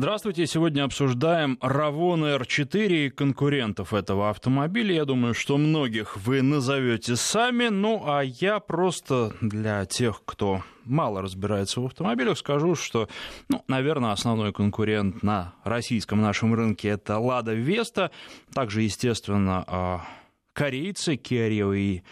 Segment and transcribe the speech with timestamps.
[0.00, 0.46] Здравствуйте.
[0.46, 4.94] Сегодня обсуждаем Равон R4 и конкурентов этого автомобиля.
[4.94, 7.66] Я думаю, что многих вы назовете сами.
[7.66, 13.08] Ну, а я просто для тех, кто мало разбирается в автомобилях, скажу, что,
[13.48, 18.12] ну, наверное, основной конкурент на российском нашем рынке это Лада Веста.
[18.54, 20.04] Также, естественно, а,
[20.52, 22.04] корейцы Kia Rio и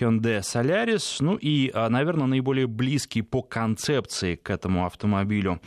[0.00, 1.18] Hyundai Solaris.
[1.20, 5.60] Ну и, а, наверное, наиболее близкий по концепции к этому автомобилю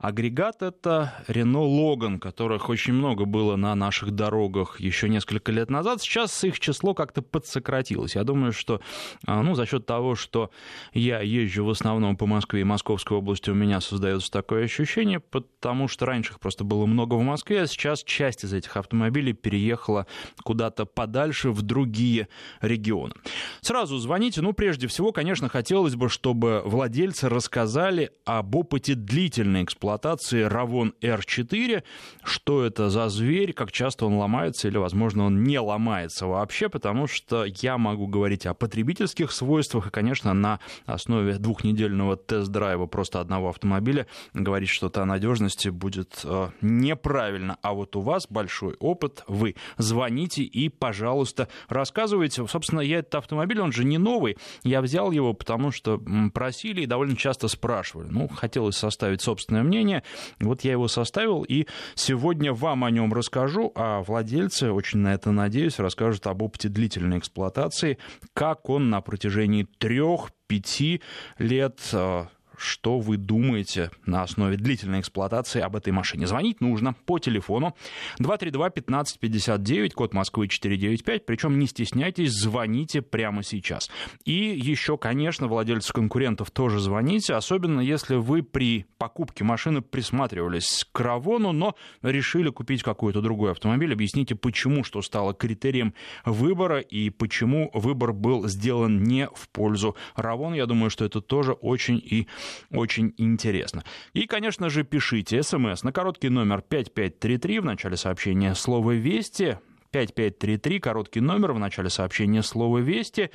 [0.00, 6.00] Агрегат— это Renault Logan, которых очень много было на наших дорогах еще несколько лет назад.
[6.00, 8.14] Сейчас их число как-то подсократилось.
[8.14, 8.80] Я думаю, что
[9.26, 10.50] а, ну, за счет того, что
[10.94, 15.86] я езжу в основном по Москве и Московской области, у меня создается такое ощущение, потому
[15.86, 20.06] что раньше их просто было много в Москве, а сейчас часть из этих автомобилей переехала
[20.42, 22.28] куда-то подальше в другие
[22.62, 23.12] регионы.
[23.60, 24.40] Сразу звоните.
[24.40, 30.94] Ну, прежде всего, конечно, хотелось бы, чтобы владельцы рассказали об опыте длительной эксплуатации эксплуатации Равон
[31.00, 31.82] R4.
[32.22, 37.06] Что это за зверь, как часто он ломается или, возможно, он не ломается вообще, потому
[37.06, 43.48] что я могу говорить о потребительских свойствах и, конечно, на основе двухнедельного тест-драйва просто одного
[43.48, 47.56] автомобиля говорить что-то о надежности будет э, неправильно.
[47.62, 52.46] А вот у вас большой опыт, вы звоните и, пожалуйста, рассказывайте.
[52.46, 56.00] Собственно, я этот автомобиль, он же не новый, я взял его, потому что
[56.32, 58.08] просили и довольно часто спрашивали.
[58.10, 60.02] Ну, хотелось составить собственное мнение, мнение.
[60.40, 65.32] Вот я его составил, и сегодня вам о нем расскажу, а владельцы, очень на это
[65.32, 67.98] надеюсь, расскажут об опыте длительной эксплуатации,
[68.34, 71.00] как он на протяжении трех-пяти
[71.38, 72.28] лет а,
[72.60, 76.26] что вы думаете на основе длительной эксплуатации об этой машине.
[76.26, 77.74] Звонить нужно по телефону
[78.18, 83.90] 232-1559, код Москвы 495, причем не стесняйтесь, звоните прямо сейчас.
[84.24, 91.00] И еще, конечно, владельцы конкурентов тоже звоните, особенно если вы при покупке машины присматривались к
[91.00, 93.92] Равону, но решили купить какой-то другой автомобиль.
[93.92, 95.94] Объясните, почему, что стало критерием
[96.24, 100.54] выбора и почему выбор был сделан не в пользу Равон.
[100.54, 102.26] Я думаю, что это тоже очень и
[102.70, 103.84] очень интересно.
[104.12, 109.58] И, конечно же, пишите смс на короткий номер 5533 в начале сообщения слово «Вести»,
[109.92, 113.30] 5533, короткий номер в начале сообщения слово «Вести»,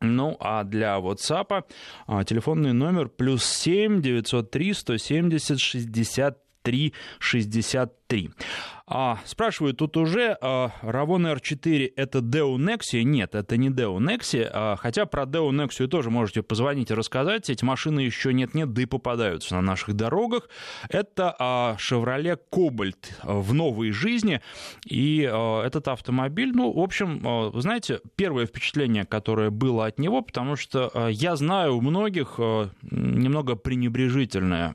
[0.00, 1.64] ну, а для WhatsApp
[2.06, 7.99] а, телефонный номер плюс 7 903 170 63 63.
[8.92, 13.04] А, спрашивают тут уже, а, Ravon R4 это Deo Nexia?
[13.04, 17.48] Нет, это не Deo Nexia, а, хотя про Deo Nexia тоже можете позвонить и рассказать.
[17.50, 20.48] Эти машины еще нет-нет, да и попадаются на наших дорогах.
[20.88, 24.40] Это а, Chevrolet Cobalt в новой жизни,
[24.84, 30.20] и а, этот автомобиль, ну, в общем, а, знаете, первое впечатление, которое было от него,
[30.20, 34.74] потому что а, я знаю у многих а, немного пренебрежительное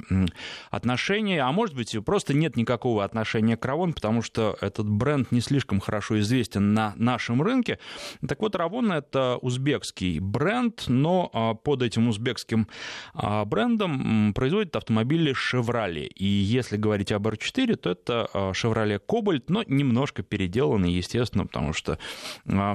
[0.71, 5.41] отношение, а может быть, просто нет никакого отношения к Ravon, потому что этот бренд не
[5.41, 7.79] слишком хорошо известен на нашем рынке.
[8.27, 12.67] Так вот, Равон— это узбекский бренд, но а, под этим узбекским
[13.13, 16.07] а, брендом производят автомобили Chevrolet.
[16.07, 21.73] И если говорить об R4, то это а, Chevrolet Cobalt, но немножко переделанный, естественно, потому
[21.73, 21.97] что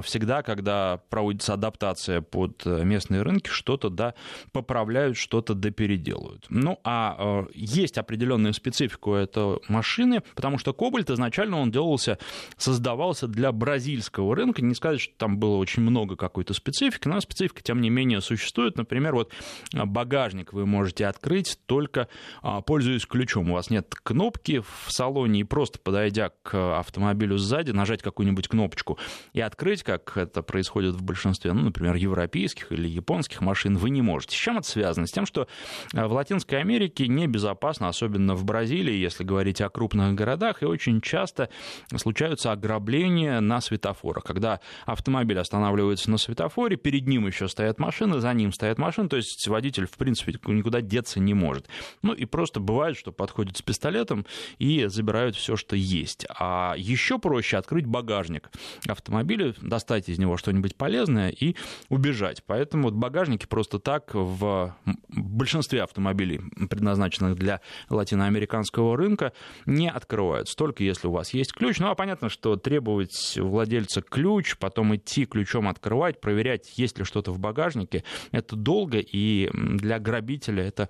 [0.03, 4.13] всегда, когда проводится адаптация под местные рынки, что-то да,
[4.51, 6.45] поправляют, что-то да переделывают.
[6.49, 12.17] Ну, а есть определенная специфика у этой машины, потому что Cobalt изначально он делался,
[12.57, 14.63] создавался для бразильского рынка.
[14.63, 18.75] Не сказать, что там было очень много какой-то специфики, но специфика, тем не менее, существует.
[18.75, 19.31] Например, вот
[19.75, 22.07] а, багажник вы можете открыть только
[22.41, 23.51] а, пользуясь ключом.
[23.51, 28.97] У вас нет кнопки в салоне, и просто подойдя к автомобилю сзади, нажать какую-нибудь кнопочку
[29.33, 34.01] и открыть, как это происходит в большинстве, ну, например, европейских или японских машин, вы не
[34.01, 34.35] можете.
[34.35, 35.05] С чем это связано?
[35.05, 35.47] С тем, что
[35.93, 40.30] а, в Латинской Америке небезопасно, особенно в Бразилии, если говорить о крупных городах,
[40.61, 41.49] и очень часто
[41.95, 48.33] случаются ограбления на светофорах, когда автомобиль останавливается на светофоре, перед ним еще стоят машины, за
[48.33, 51.67] ним стоят машины, то есть водитель, в принципе, никуда деться не может.
[52.01, 54.25] Ну и просто бывает, что подходят с пистолетом
[54.57, 56.25] и забирают все, что есть.
[56.37, 58.49] А еще проще открыть багажник
[58.87, 61.55] автомобиля, достать из него что-нибудь полезное и
[61.89, 62.43] убежать.
[62.45, 64.75] Поэтому вот багажники просто так в
[65.09, 69.33] большинстве автомобилей, предназначенных для латиноамериканского рынка,
[69.65, 70.20] не открываются.
[70.55, 71.79] Только если у вас есть ключ.
[71.79, 77.31] Ну, а понятно, что требовать владельца ключ, потом идти ключом открывать, проверять, есть ли что-то
[77.31, 80.89] в багажнике, это долго, и для грабителя это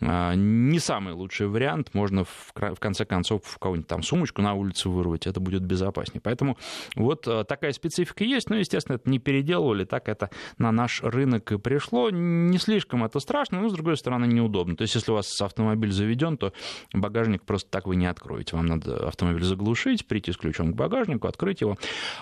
[0.00, 1.92] не самый лучший вариант.
[1.92, 6.20] Можно в конце концов в кого-нибудь там сумочку на улице вырвать, это будет безопаснее.
[6.22, 6.56] Поэтому
[6.94, 11.50] вот а, такая специфика есть, но, естественно, это не переделывали, так это на наш рынок
[11.50, 12.10] и пришло.
[12.10, 14.76] Не слишком это страшно, но, с другой стороны, неудобно.
[14.76, 16.52] То есть, если у вас автомобиль заведен, то
[16.92, 18.56] багажник просто так вы не откроете.
[18.56, 21.76] Вам надо автомобиль заглушить, прийти с ключом к багажнику, открыть его.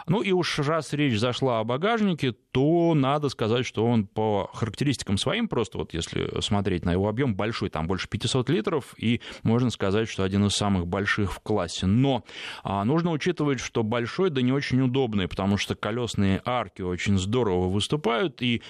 [0.07, 5.19] Ну и уж раз речь зашла о багажнике, то надо сказать, что он по характеристикам
[5.19, 9.20] своим, просто вот если смотреть на его объем, большой большой, там больше 500 литров, и
[9.43, 11.87] можно сказать, что один из самых больших в классе.
[11.87, 12.25] Но
[12.62, 17.69] а, нужно учитывать, что большой, да не очень удобный, потому что колесные арки очень здорово
[17.69, 18.62] выступают, и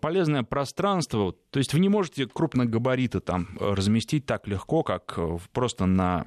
[0.00, 5.18] полезное пространство, то есть вы не можете крупногабариты там разместить так легко, как
[5.52, 6.26] просто на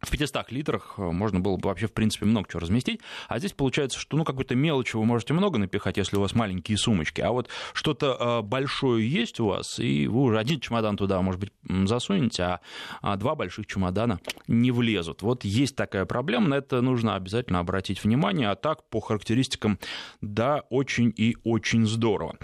[0.00, 3.00] в 500 литрах э, можно было бы вообще, в принципе, много чего разместить.
[3.28, 6.76] А здесь получается, что ну, какой-то мелочи вы можете много напихать, если у вас маленькие
[6.76, 7.20] сумочки.
[7.20, 11.40] А вот что-то э, большое есть у вас, и вы уже один чемодан туда, может
[11.40, 11.52] быть,
[11.86, 12.60] засунете, а,
[13.00, 15.22] а два больших чемодана не влезут.
[15.22, 18.50] Вот есть такая проблема, на это нужно обязательно обратить внимание.
[18.50, 19.78] А так, по характеристикам,
[20.20, 22.36] да, очень и очень здорово.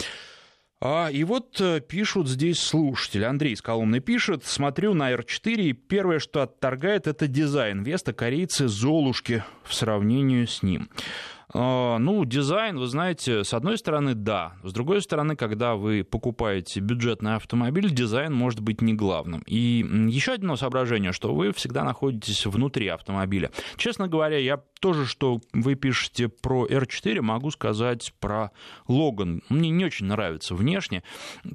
[0.84, 3.22] А, и вот э, пишут здесь слушатели.
[3.22, 4.44] Андрей из Коломны пишет.
[4.44, 7.84] Смотрю на R4, и первое, что отторгает, это дизайн.
[7.84, 10.90] Веста корейцы Золушки в сравнении с ним.
[11.54, 14.54] А, ну, дизайн, вы знаете, с одной стороны, да.
[14.62, 19.42] С другой стороны, когда вы покупаете бюджетный автомобиль, дизайн может быть не главным.
[19.46, 23.50] И еще одно соображение, что вы всегда находитесь внутри автомобиля.
[23.76, 28.50] Честно говоря, я тоже, что вы пишете про R4, могу сказать про
[28.88, 29.42] Логан.
[29.48, 31.02] Мне не очень нравится внешне.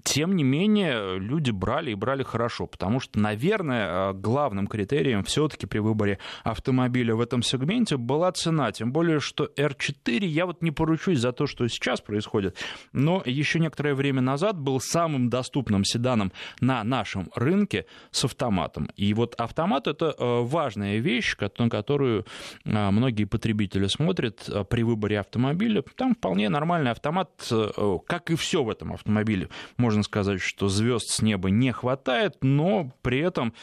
[0.03, 5.79] Тем не менее, люди брали и брали хорошо, потому что, наверное, главным критерием все-таки при
[5.79, 8.71] выборе автомобиля в этом сегменте была цена.
[8.71, 12.57] Тем более, что R4 4 я вот не поручусь за то, что сейчас происходит,
[12.91, 18.89] но еще некоторое время назад был самым доступным седаном на нашем рынке с автоматом.
[18.97, 22.25] И вот автомат— это э, важная вещь, на которую
[22.65, 25.83] э, многие потребители смотрят э, при выборе автомобиля.
[25.95, 27.29] Там вполне нормальный автомат,
[28.07, 29.49] как и все в этом автомобиле.
[29.77, 33.53] Можно сказать, что звезд с неба не хватает, но при этом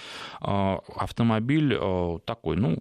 [0.41, 1.79] автомобиль
[2.25, 2.79] такой, ну,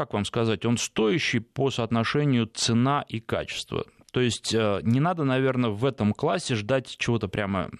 [0.00, 3.84] как вам сказать, он стоящий по соотношению цена и качество.
[4.12, 7.70] То есть э, не надо, наверное, в этом классе ждать чего-то прямо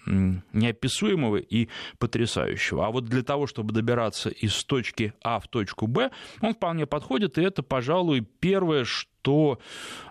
[0.53, 1.69] неописуемого и
[1.99, 2.87] потрясающего.
[2.87, 6.11] А вот для того, чтобы добираться из точки А в точку Б,
[6.43, 9.59] он вполне подходит, и это, пожалуй, первое, что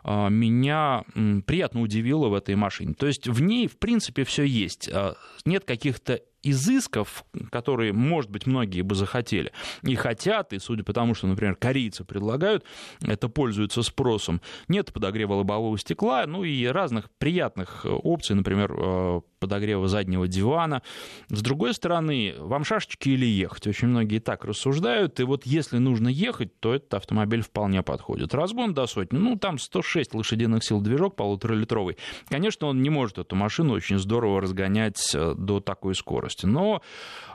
[0.04, 1.04] э, меня
[1.46, 2.96] приятно удивило в этой машине.
[2.96, 4.90] То есть в ней, в принципе, все есть.
[4.92, 5.14] Э,
[5.46, 9.52] нет каких-то изысков, которые, может быть, многие бы захотели
[9.84, 12.64] и хотят, и судя по тому, что, например, корейцы предлагают,
[13.02, 14.42] это пользуется спросом.
[14.68, 20.82] Нет подогрева лобового стекла, ну и разных приятных опций, например, э, подогрева заднего дивана.
[21.30, 23.68] С другой стороны, вам шашечки или ехать?
[23.68, 28.34] Очень многие так рассуждают, и вот если нужно ехать, то этот автомобиль вполне подходит.
[28.34, 31.98] Разгон до сотни, ну, там 106 лошадиных сил движок полуторалитровый.
[32.28, 36.82] Конечно, он не может эту машину очень здорово разгонять э, до такой скорости, но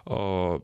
[0.07, 0.61] э,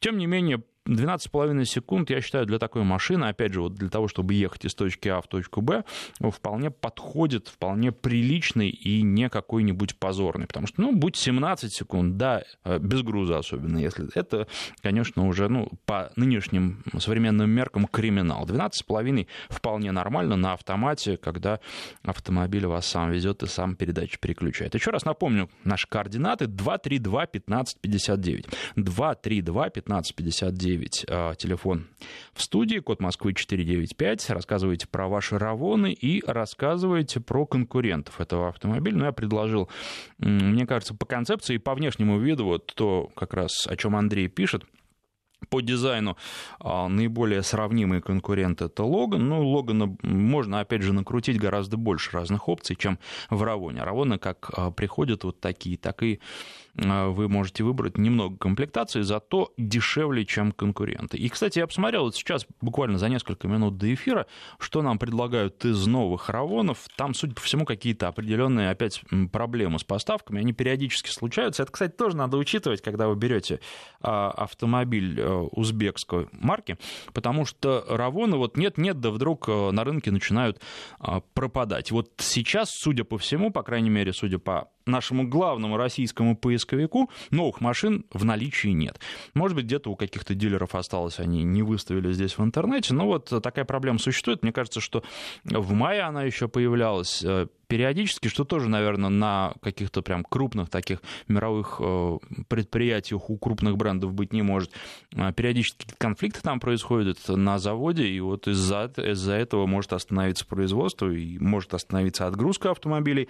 [0.00, 4.08] тем не менее, 12,5 секунд, я считаю, для такой машины, опять же, вот для того,
[4.08, 5.84] чтобы ехать из точки А в точку Б,
[6.20, 10.46] вполне подходит, вполне приличный и не какой-нибудь позорный.
[10.46, 14.48] Потому что, ну, будь 17 секунд, да, э, без груза особенно, если это,
[14.82, 18.44] конечно, уже, ну, по нынешним современным меркам криминал.
[18.44, 21.60] 12,5 вполне нормально на автомате, когда
[22.02, 24.74] автомобиль вас сам везет и сам передачи переключает.
[24.74, 28.46] Еще раз напомню, наши координаты 232 1559.
[28.74, 31.86] 232 1559 9 а, телефон
[32.32, 34.30] в студии, код Москвы 495.
[34.30, 38.96] Рассказывайте про ваши равоны и рассказывайте про конкурентов этого автомобиля.
[38.96, 39.68] Ну, я предложил,
[40.18, 44.28] мне кажется, по концепции и по внешнему виду, вот то, как раз о чем Андрей
[44.28, 44.64] пишет,
[45.48, 46.16] по дизайну
[46.58, 49.28] а, наиболее сравнимые конкуренты это Логан.
[49.28, 52.98] Ну, Логана можно, опять же, накрутить гораздо больше разных опций, чем
[53.30, 53.82] в Равоне.
[53.82, 56.20] Равоны как а, приходят вот такие, так и
[56.80, 61.18] вы можете выбрать немного комплектации, зато дешевле, чем конкуренты.
[61.18, 64.26] И, кстати, я посмотрел вот сейчас, буквально за несколько минут до эфира,
[64.58, 66.86] что нам предлагают из новых Равонов.
[66.96, 70.40] Там, судя по всему, какие-то определенные опять проблемы с поставками.
[70.40, 71.62] Они периодически случаются.
[71.62, 73.60] Это, кстати, тоже надо учитывать, когда вы берете
[74.00, 76.78] а, автомобиль э, узбекской марки,
[77.12, 80.60] потому что Равоны вот нет-нет, да вдруг э, на рынке начинают
[81.34, 81.90] пропадать.
[81.90, 87.60] Вот сейчас, судя по всему, по крайней мере, судя по нашему главному российскому поисковику, новых
[87.60, 89.00] машин в наличии нет.
[89.34, 93.32] Может быть, где-то у каких-то дилеров осталось, они не выставили здесь в интернете, но вот
[93.42, 94.42] такая проблема существует.
[94.42, 95.02] Мне кажется, что
[95.44, 101.00] в мае она еще появлялась э, периодически, что тоже, наверное, на каких-то прям крупных таких
[101.28, 104.72] мировых э, предприятиях у крупных брендов быть не может.
[105.14, 111.08] Э, периодически конфликты там происходят на заводе, и вот из-за из этого может остановиться производство
[111.08, 113.28] и может остановиться отгрузка автомобилей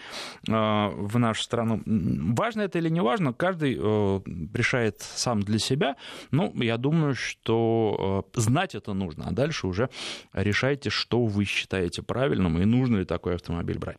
[0.49, 1.83] э, в нашу страну.
[1.85, 5.97] Важно это или не важно, каждый решает сам для себя.
[6.31, 9.91] Ну, я думаю, что знать это нужно, а дальше уже
[10.33, 13.99] решайте, что вы считаете правильным и нужно ли такой автомобиль брать.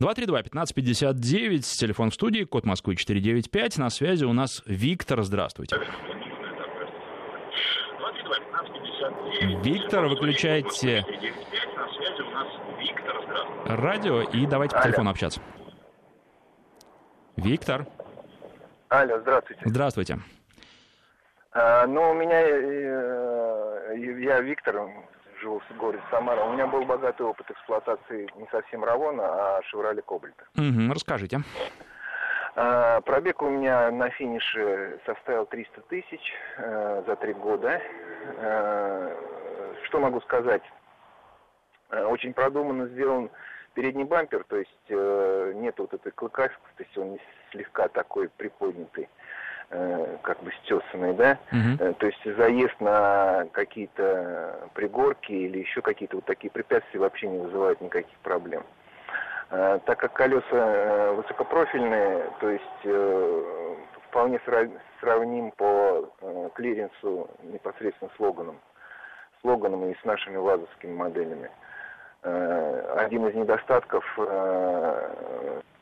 [0.00, 3.78] 232-1559, телефон в студии, код Москвы 495.
[3.78, 5.22] На связи у нас Виктор.
[5.22, 5.76] Здравствуйте.
[9.62, 11.04] Виктор, выключайте
[13.76, 15.40] радио и давайте по телефону общаться.
[17.36, 17.86] Виктор.
[18.88, 19.62] Алло, здравствуйте.
[19.64, 20.18] Здравствуйте.
[21.52, 24.88] А, ну, у меня, э, я Виктор,
[25.40, 26.44] живу в городе Самара.
[26.44, 30.44] У меня был богатый опыт эксплуатации не совсем Равона, а Шевроле Кобальта.
[30.56, 31.40] Угу, расскажите.
[32.56, 37.80] А, пробег у меня на финише составил 300 тысяч а, за три года.
[38.38, 39.16] А,
[39.84, 40.62] что могу сказать?
[41.90, 43.30] А, очень продуманно сделан
[43.74, 47.18] передний бампер, то есть э, нет вот этой клыкастости, он
[47.52, 49.08] слегка такой приподнятый.
[49.72, 51.94] Э, как бы стесанный, да, угу.
[51.94, 57.80] то есть заезд на какие-то пригорки или еще какие-то вот такие препятствия вообще не вызывает
[57.80, 58.64] никаких проблем.
[59.48, 63.30] Так как колеса высокопрофильные, то есть
[64.08, 64.40] вполне
[65.00, 66.10] сравним по
[66.54, 68.60] клиренсу непосредственно с Логаном,
[69.40, 71.50] с Логаном и с нашими вазовскими моделями.
[72.22, 74.04] Один из недостатков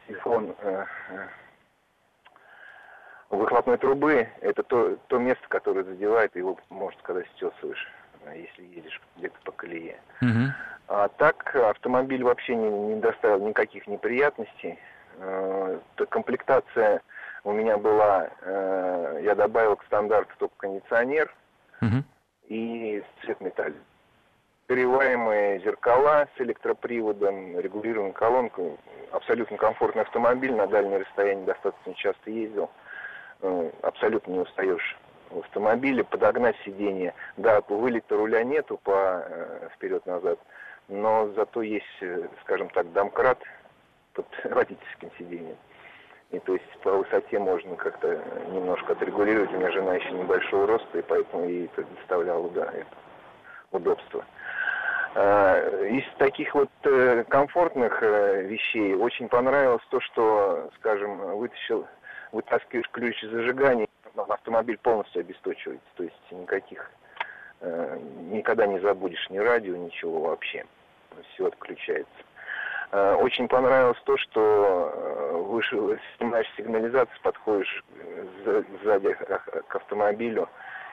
[0.07, 0.55] телефон
[3.31, 7.89] выхлопной трубы это то, то место, которое задевает, его, можно сказать, стесываешь,
[8.35, 10.01] если едешь где-то по колее.
[10.23, 10.53] Угу.
[10.89, 14.79] А так автомобиль вообще не, не доставил никаких неприятностей.
[15.19, 17.03] Э, комплектация
[17.45, 21.33] у меня была, э, я добавил к стандарту только кондиционер
[21.81, 22.03] угу.
[22.49, 23.75] и цвет металла.
[24.67, 28.63] Переваемые зеркала с электроприводом, регулируемая колонка.
[29.13, 32.71] Абсолютно комфортный автомобиль, на дальнее расстояние достаточно часто ездил.
[33.41, 34.97] Э, абсолютно не устаешь
[35.31, 37.15] в автомобиле, подогнать сиденье.
[37.37, 40.39] Да, вылета руля нету по э, вперед-назад,
[40.89, 43.39] но зато есть, э, скажем так, домкрат
[44.15, 45.57] под водительским сиденьем.
[46.31, 49.53] И то есть по высоте можно как-то немножко отрегулировать.
[49.53, 52.87] У меня жена еще небольшого роста, и поэтому ей это доставляло да, это
[53.71, 54.25] удобство.
[55.15, 56.69] Из таких вот
[57.29, 61.87] комфортных вещей очень понравилось то, что, скажем, вытащил
[62.33, 65.87] вытаскиваешь ключ зажигания, автомобиль полностью обесточивается.
[65.97, 66.91] То есть никаких,
[67.61, 67.99] э,
[68.31, 70.65] никогда не забудешь ни радио, ничего вообще.
[71.35, 72.11] Все отключается.
[72.91, 77.85] Э, очень понравилось то, что э, вышел, снимаешь сигнализацию, подходишь
[78.45, 80.49] э, сзади к автомобилю,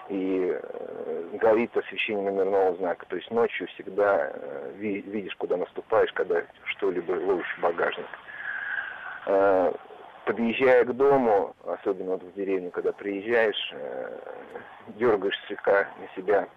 [0.10, 3.06] и э, горит освещение номерного знака.
[3.08, 4.32] То есть ночью всегда
[4.76, 8.06] видишь, куда наступаешь, когда что-либо ловишь в багажник
[10.26, 14.20] подъезжая к дому, особенно вот в деревню, когда приезжаешь, э,
[14.98, 16.48] дергаешь слегка на себя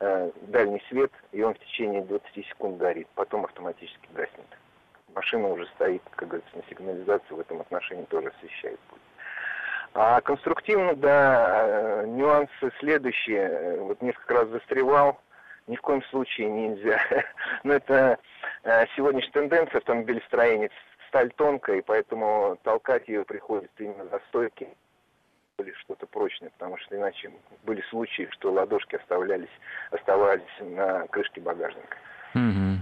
[0.00, 4.46] э, дальний свет, и он в течение 20 секунд горит, потом автоматически гаснет.
[5.14, 9.00] Машина уже стоит, как говорится, на сигнализации, в этом отношении тоже освещает путь.
[9.94, 13.78] А конструктивно, да, э, нюансы следующие.
[13.80, 15.20] Вот несколько раз застревал,
[15.68, 17.00] ни в коем случае нельзя.
[17.62, 18.18] Но это
[18.96, 20.70] сегодняшняя тенденция автомобилестроения
[21.14, 24.68] сталь тонкая, и поэтому толкать ее приходится именно за стойки
[25.60, 27.30] или что-то прочное, потому что иначе
[27.62, 29.48] были случаи, что ладошки оставлялись,
[29.92, 31.96] оставались на крышке багажника.
[32.34, 32.76] Mm-hmm.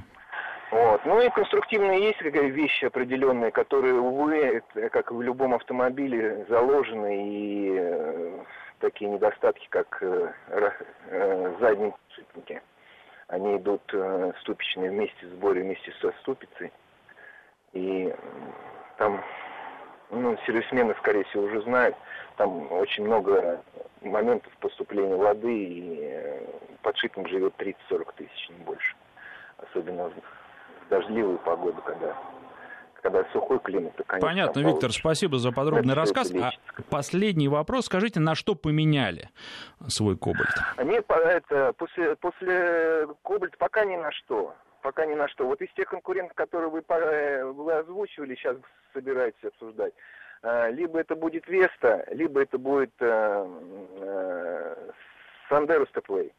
[0.70, 1.04] Вот.
[1.04, 7.76] Ну и конструктивные есть какая вещи определенные, которые, увы, как в любом автомобиле, заложены, и
[7.76, 8.38] э,
[8.78, 12.62] такие недостатки, как э, э, задние подшипники,
[13.28, 16.72] они идут э, ступичные вместе в сборе, вместе со ступицей.
[17.72, 18.14] И
[18.98, 19.22] там,
[20.10, 21.96] ну, сервисмены, скорее всего, уже знают,
[22.36, 23.62] там очень много
[24.02, 26.46] моментов поступления воды, и э,
[26.82, 28.94] подшипник живет 30-40 тысяч, не больше.
[29.58, 32.16] Особенно в дождливую погоду, когда
[33.02, 35.00] когда сухой климат, то, конечно, Понятно, Виктор, получится.
[35.00, 36.32] спасибо за подробный рассказ.
[36.40, 36.52] А
[36.88, 37.86] последний вопрос.
[37.86, 39.28] Скажите, на что поменяли
[39.88, 40.54] свой кобальт?
[40.84, 44.54] Нет, это, после, после кобальт пока ни на что.
[44.82, 45.46] Пока ни на что.
[45.46, 48.56] Вот из тех конкурентов, которые вы, э, вы озвучивали, сейчас
[48.92, 49.94] собираетесь обсуждать,
[50.42, 52.92] э, либо это будет Веста, либо это будет
[55.48, 56.32] Сандеру Степлей.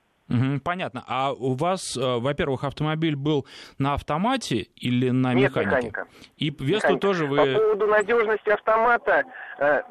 [0.63, 1.03] Понятно.
[1.07, 3.45] А у вас, во-первых, автомобиль был
[3.77, 5.69] на автомате или на Нет, механике?
[5.69, 6.07] механика.
[6.37, 7.37] И Весту тоже вы...
[7.37, 9.25] По поводу надежности автомата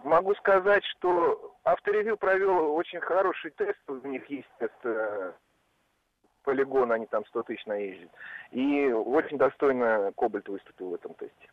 [0.04, 3.78] могу сказать, что авторевью провел очень хороший тест.
[3.86, 4.74] У них есть тест
[6.42, 8.10] полигон, они там 100 тысяч наездят.
[8.50, 11.48] И очень достойно Кобальт выступил в этом тесте.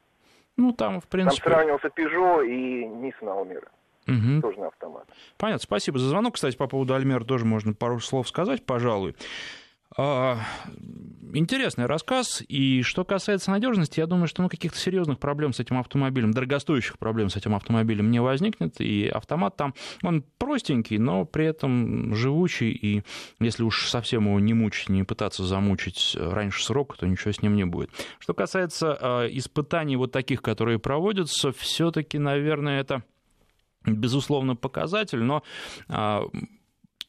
[0.57, 1.41] Ну, там, в принципе...
[1.43, 3.67] Там сравнивался Peugeot и Nissan Almera.
[4.07, 4.41] Угу.
[4.41, 5.07] Тоже на автомат.
[5.37, 5.63] Понятно.
[5.63, 6.35] Спасибо за звонок.
[6.35, 9.15] Кстати, по поводу Альмер тоже можно пару слов сказать, пожалуй.
[9.97, 10.39] А,
[11.33, 12.43] интересный рассказ.
[12.47, 16.99] И что касается надежности, я думаю, что ну, каких-то серьезных проблем с этим автомобилем, дорогостоящих
[16.99, 18.79] проблем с этим автомобилем не возникнет.
[18.79, 22.71] И автомат там, он простенький, но при этом живучий.
[22.71, 23.03] И
[23.39, 27.55] если уж совсем его не мучить, не пытаться замучить раньше срока, то ничего с ним
[27.55, 27.89] не будет.
[28.19, 33.03] Что касается а, испытаний вот таких, которые проводятся, все-таки, наверное, это
[33.85, 35.43] безусловно, показатель, но
[35.87, 36.23] а,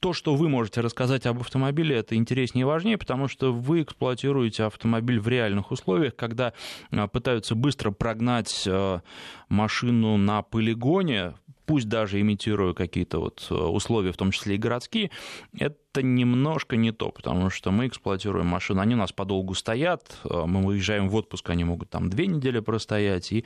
[0.01, 4.65] то, что вы можете рассказать об автомобиле, это интереснее и важнее, потому что вы эксплуатируете
[4.65, 6.55] автомобиль в реальных условиях, когда
[6.91, 9.03] а, пытаются быстро прогнать а,
[9.49, 11.35] машину на полигоне,
[11.71, 15.13] пусть даже имитируя какие-то вот э, условия, в том числе и городские,
[15.57, 20.47] это немножко не то, потому что мы эксплуатируем машины, они у нас подолгу стоят, э,
[20.47, 23.45] мы выезжаем в отпуск, они могут там две недели простоять, и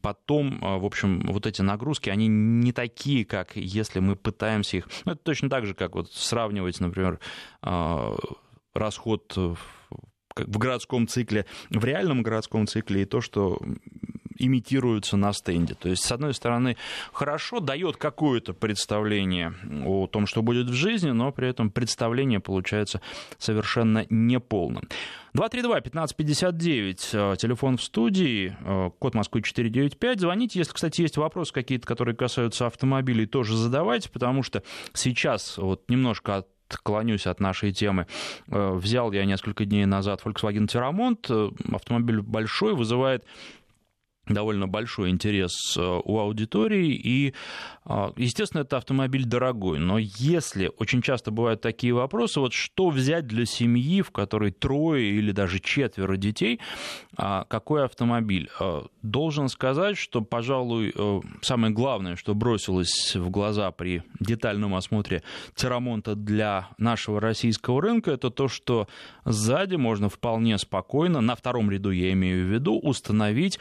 [0.00, 4.88] потом, э, в общем, вот эти нагрузки, они не такие, как если мы пытаемся их...
[5.04, 7.18] Ну, это точно так же, как вот сравнивать, например,
[8.74, 13.58] расход в городском цикле, в реальном городском цикле и то, что
[14.38, 15.74] имитируются на стенде.
[15.74, 16.76] То есть, с одной стороны,
[17.12, 23.00] хорошо дает какое-то представление о том, что будет в жизни, но при этом представление получается
[23.38, 24.84] совершенно неполным.
[25.36, 30.20] 232-1559, э, телефон в студии, э, код Москвы 495.
[30.20, 34.62] Звоните, если, кстати, есть вопросы какие-то, которые касаются автомобилей, тоже задавайте, потому что
[34.94, 38.06] сейчас вот немножко от отклонюсь от нашей темы.
[38.48, 41.54] Э, взял я несколько дней назад Volkswagen Terramont.
[41.72, 43.24] Автомобиль большой, вызывает
[44.26, 47.34] довольно большой интерес э, у аудитории, и,
[47.84, 53.26] э, естественно, это автомобиль дорогой, но если очень часто бывают такие вопросы, вот что взять
[53.26, 56.60] для семьи, в которой трое или даже четверо детей,
[57.16, 58.50] а какой автомобиль?
[58.58, 60.92] Э, должен сказать, что, пожалуй,
[61.42, 65.22] самое главное, что бросилось в глаза при детальном осмотре
[65.54, 68.88] Терамонта для нашего российского рынка, это то, что
[69.24, 73.60] сзади можно вполне спокойно, на втором ряду я имею в виду, установить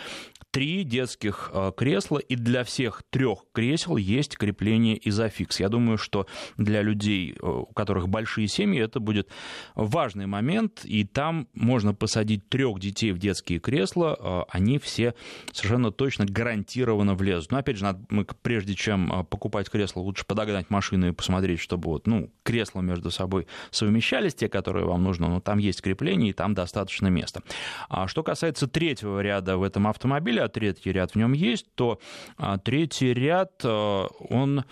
[0.55, 5.59] три детских э, кресла, и для всех трех кресел есть крепление изофикс.
[5.59, 9.27] Я думаю, что для людей, э, у которых большие семьи, это будет
[9.75, 15.13] важный момент, и там можно посадить трех детей в детские кресла, э, они все
[15.51, 17.51] совершенно точно гарантированно влезут.
[17.51, 21.89] Но опять же, надо, мы, прежде чем покупать кресло, лучше подогнать машину и посмотреть, чтобы
[21.89, 26.33] вот, ну, кресла между собой совмещались, те, которые вам нужны, но там есть крепление, и
[26.33, 27.43] там достаточно места.
[27.89, 31.99] А что касается третьего ряда в этом автомобиле, а третий ряд в нем есть, то
[32.37, 34.63] а, третий ряд, а, он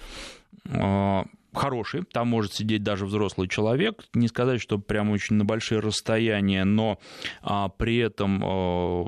[0.70, 5.80] а, хороший, там может сидеть даже взрослый человек, не сказать, что прям очень на большие
[5.80, 7.00] расстояния, но
[7.42, 9.06] а, при этом а,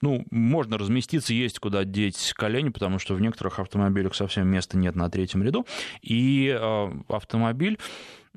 [0.00, 4.94] ну, можно разместиться, есть куда деть колени, потому что в некоторых автомобилях совсем места нет
[4.94, 5.66] на третьем ряду,
[6.02, 7.78] и э, автомобиль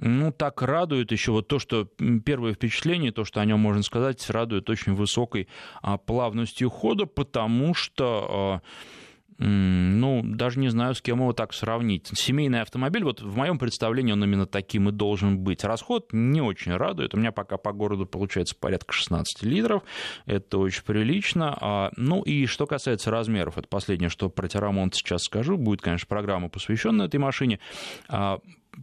[0.01, 1.87] ну, так радует еще вот то, что
[2.25, 5.47] первое впечатление, то, что о нем можно сказать, радует очень высокой
[5.81, 8.61] а, плавностью хода, потому что а,
[9.43, 12.07] ну, даже не знаю, с кем его так сравнить.
[12.13, 15.63] Семейный автомобиль, вот в моем представлении он именно таким и должен быть.
[15.63, 17.15] Расход не очень радует.
[17.15, 19.81] У меня пока по городу получается порядка 16 литров.
[20.27, 21.57] Это очень прилично.
[21.59, 25.57] А, ну и что касается размеров, это последнее, что про Терамонт сейчас скажу.
[25.57, 27.59] Будет, конечно, программа, посвященная этой машине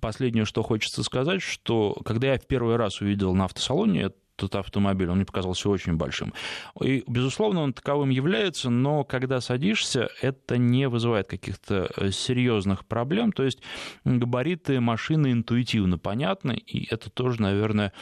[0.00, 5.08] последнее, что хочется сказать, что когда я в первый раз увидел на автосалоне этот автомобиль,
[5.08, 6.32] он мне показался очень большим.
[6.80, 13.32] И, безусловно, он таковым является, но когда садишься, это не вызывает каких-то э, серьезных проблем.
[13.32, 13.60] То есть
[14.04, 17.92] габариты машины интуитивно понятны, и это тоже, наверное,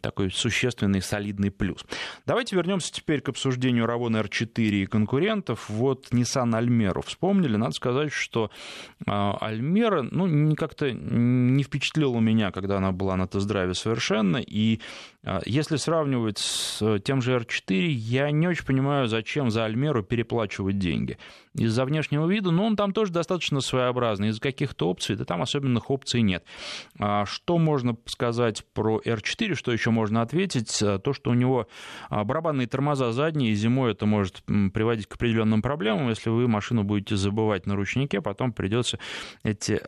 [0.00, 1.84] такой существенный, солидный плюс.
[2.26, 5.68] Давайте вернемся теперь к обсуждению Равона R4 и конкурентов.
[5.68, 7.56] Вот Nissan Almera вспомнили.
[7.56, 8.50] Надо сказать, что
[9.06, 14.80] Альмера, ну, как-то не впечатлила меня, когда она была на тест-драйве совершенно, и
[15.24, 20.02] а, если если сравнивать с тем же R4, я не очень понимаю, зачем за Альмеру
[20.02, 21.16] переплачивать деньги.
[21.54, 24.28] Из-за внешнего вида, но он там тоже достаточно своеобразный.
[24.28, 26.44] Из-за каких-то опций, да там особенных опций нет.
[26.98, 30.78] А что можно сказать про R4, что еще можно ответить?
[30.78, 31.66] То, что у него
[32.10, 36.10] барабанные тормоза задние, и зимой это может приводить к определенным проблемам.
[36.10, 38.98] Если вы машину будете забывать на ручнике, потом придется
[39.44, 39.80] эти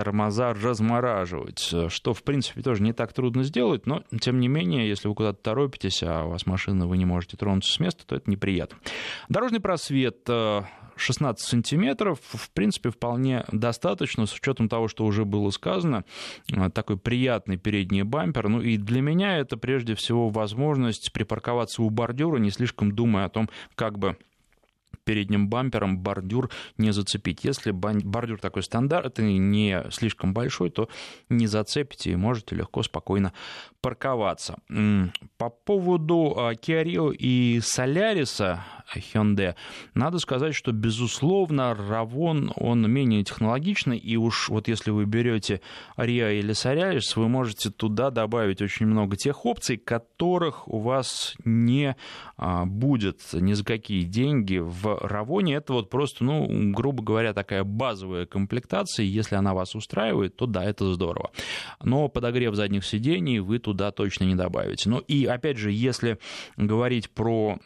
[0.00, 5.08] тормоза размораживать, что, в принципе, тоже не так трудно сделать, но, тем не менее, если
[5.08, 8.30] вы куда-то торопитесь, а у вас машина, вы не можете тронуться с места, то это
[8.30, 8.78] неприятно.
[9.28, 10.26] Дорожный просвет
[10.96, 16.06] 16 э, сантиметров, в принципе, вполне достаточно, с учетом того, что уже было сказано,
[16.50, 18.48] э, такой приятный передний бампер.
[18.48, 23.28] Ну и для меня это прежде всего возможность припарковаться у бордюра, не слишком думая о
[23.28, 24.16] том, как бы
[25.04, 27.44] передним бампером бордюр не зацепить.
[27.44, 30.88] Если бордюр такой стандартный, не слишком большой, то
[31.28, 33.32] не зацепите и можете легко, спокойно
[33.80, 34.58] парковаться.
[35.38, 38.58] По поводу а, Kia Rio и Solaris
[38.94, 39.54] Hyundai,
[39.94, 45.60] надо сказать, что, безусловно, Равон, он менее технологичный, и уж вот если вы берете
[45.96, 51.96] Rio или Solaris, вы можете туда добавить очень много тех опций, которых у вас не
[52.36, 55.54] а, будет ни за какие деньги в Равоне.
[55.54, 60.64] Это вот просто, ну, грубо говоря, такая базовая комплектация, если она вас устраивает, то да,
[60.64, 61.30] это здорово.
[61.82, 64.88] Но подогрев задних сидений вы туда точно не добавите.
[64.88, 66.18] Ну и опять же, если
[66.56, 67.58] говорить про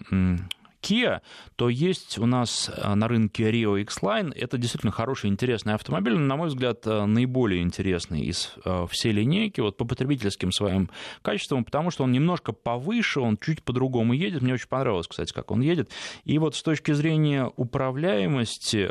[0.84, 1.20] Kia,
[1.56, 4.34] то есть у нас э, на рынке Rio X-Line.
[4.36, 9.62] Это действительно хороший, интересный автомобиль, на мой взгляд, э, наиболее интересный из э, всей линейки,
[9.62, 10.90] вот по потребительским своим
[11.22, 14.42] качествам, потому что он немножко повыше, он чуть по-другому едет.
[14.42, 15.90] Мне очень понравилось, кстати, как он едет.
[16.24, 18.90] И вот с точки зрения управляемости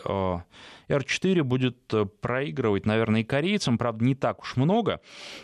[0.88, 5.02] R4 будет э, проигрывать, наверное, и корейцам, правда, не так уж много.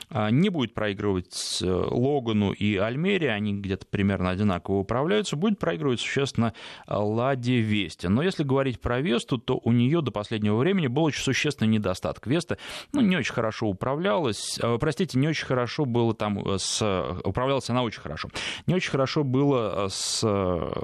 [0.10, 5.36] А, не будет проигрывать э, Логану и Альмере, они где-то примерно одинаково управляются.
[5.36, 6.54] Будет проигрывать существенно
[6.88, 8.08] Ладе Вести.
[8.08, 12.28] Но если говорить про Весту, то у нее до последнего времени был очень существенный недостаток.
[12.28, 12.58] Веста
[12.94, 16.82] ну, не очень хорошо управлялась, э, простите, не очень хорошо было там с...
[17.24, 18.30] Управлялась она очень хорошо.
[18.68, 20.24] Не очень хорошо было с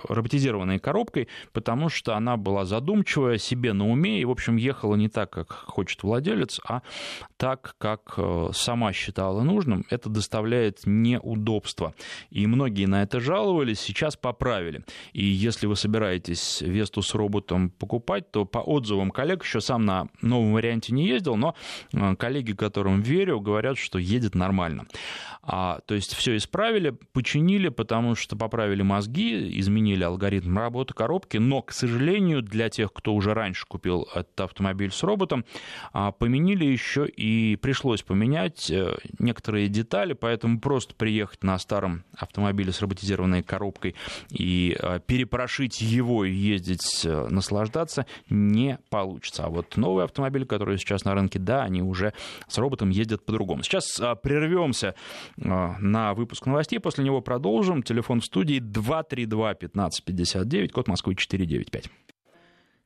[0.10, 4.96] роботизированной коробкой, потому что она была задумчивая, себе на уме, и, в общем, общем, ехала
[4.96, 6.82] не так, как хочет владелец, а
[7.38, 9.86] так, как э, сама считала нужным.
[9.90, 11.94] Это доставляет неудобства.
[12.30, 14.84] И многие на это жаловались, сейчас поправили.
[15.14, 20.08] И если вы собираетесь Весту с роботом покупать, то по отзывам коллег, еще сам на
[20.22, 21.56] новом варианте не ездил, но
[21.94, 24.86] э, коллеги, которым верю, говорят, что едет нормально.
[25.48, 31.62] А, то есть все исправили, починили, потому что поправили мозги, изменили алгоритм работы коробки, но,
[31.62, 34.08] к сожалению, для тех, кто уже раньше купил
[34.44, 35.46] автомобиль с роботом,
[35.94, 42.72] а, поменили еще и пришлось поменять э, некоторые детали, поэтому просто приехать на старом автомобиле
[42.72, 43.96] с роботизированной коробкой
[44.30, 49.46] и э, перепрошить его и ездить, э, наслаждаться не получится.
[49.46, 52.14] А вот новые автомобили, которые сейчас на рынке, да, они уже
[52.48, 53.64] с роботом ездят по-другому.
[53.64, 54.96] Сейчас прервемся
[55.44, 56.80] а, на выпуск новостей.
[56.80, 57.84] После него продолжим.
[57.84, 61.90] Телефон в студии 232-1559, код Москвы 495.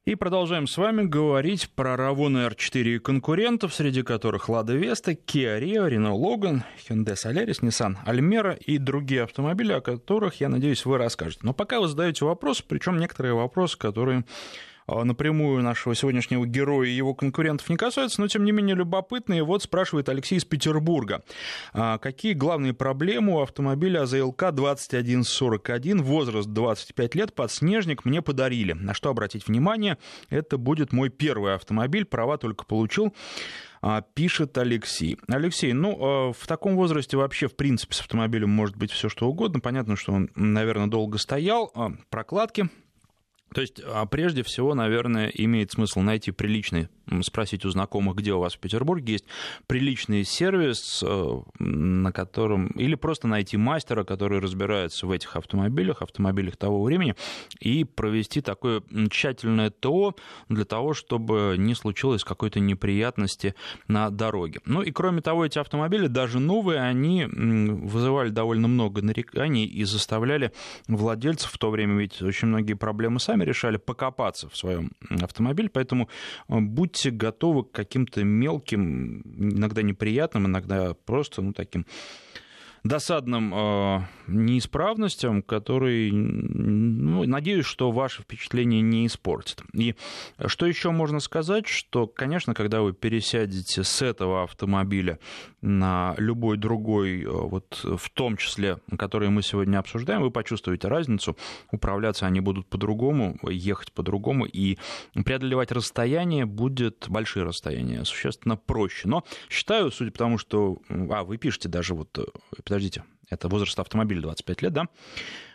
[0.10, 5.60] И продолжаем с вами говорить про Равон R4 и конкурентов, среди которых Lada Vesta, Kia
[5.60, 10.98] Rio, Renault Logan, Hyundai Solaris, Nissan Almera и другие автомобили, о которых, я надеюсь, вы
[10.98, 11.42] расскажете.
[11.44, 14.26] Но пока вы задаете вопросы, причем некоторые вопросы, которые
[15.04, 19.44] напрямую нашего сегодняшнего героя и его конкурентов не касаются, но тем не менее любопытные.
[19.44, 21.24] Вот спрашивает Алексей из Петербурга.
[21.74, 28.74] А, какие главные проблемы у автомобиля АЗЛК 2141, возраст 25 лет, подснежник мне подарили?
[28.74, 29.98] На что обратить внимание?
[30.30, 33.14] Это будет мой первый автомобиль, права только получил
[33.82, 35.18] а, пишет Алексей.
[35.28, 39.60] Алексей, ну, в таком возрасте вообще, в принципе, с автомобилем может быть все что угодно.
[39.60, 41.72] Понятно, что он, наверное, долго стоял.
[42.10, 42.70] Прокладки
[43.54, 46.90] то есть, а прежде всего, наверное, имеет смысл найти приличный
[47.22, 49.26] спросить у знакомых, где у вас в Петербурге есть
[49.68, 52.68] приличный сервис, э, на котором...
[52.70, 57.16] Или просто найти мастера, который разбирается в этих автомобилях, автомобилях того времени,
[57.60, 60.16] и провести такое тщательное ТО
[60.50, 63.56] для того, чтобы не случилось какой-то неприятности
[63.88, 64.60] на дороге.
[64.66, 70.52] Ну и кроме того, эти автомобили, даже новые, они вызывали довольно много нареканий и заставляли
[70.88, 76.10] владельцев в то время, ведь очень многие проблемы сами решали, покопаться в своем автомобиле, поэтому
[76.48, 81.86] э, будьте готовы к каким-то мелким, иногда неприятным, иногда просто, ну, таким
[82.84, 89.62] досадным э, неисправностям, которые, ну, надеюсь, что ваше впечатление не испортит.
[89.74, 89.96] И
[90.46, 95.20] что еще можно сказать, что, конечно, когда вы пересядете с этого автомобиля
[95.62, 101.38] на любой другой, э, вот в том числе, который мы сегодня обсуждаем, вы почувствуете разницу,
[101.72, 104.78] управляться они будут по-другому, ехать по-другому, и
[105.26, 109.08] преодолевать расстояние будет, большие расстояния, существенно проще.
[109.08, 110.78] Но считаю, судя по тому, что...
[110.90, 112.18] А, вы пишете даже вот...
[112.70, 114.88] Э, подождите, это возраст автомобиля 25 лет, да?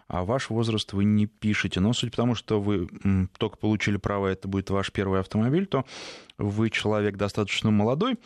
[0.07, 1.81] а ваш возраст вы не пишете.
[1.81, 2.88] Но судя по тому, что вы
[3.38, 5.87] только получили право, это будет ваш первый автомобиль, то
[6.37, 8.18] вы человек достаточно молодой.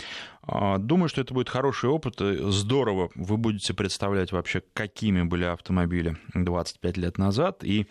[0.42, 2.16] А, думаю, что это будет хороший опыт.
[2.18, 7.62] Здорово вы будете представлять вообще, какими были автомобили 25 лет назад.
[7.62, 7.86] И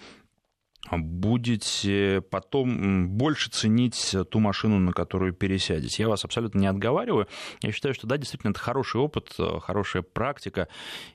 [0.92, 6.04] будете потом больше ценить ту машину, на которую пересядете.
[6.04, 7.28] Я вас абсолютно не отговариваю.
[7.62, 10.68] Я считаю, что да, действительно, это хороший опыт, хорошая практика,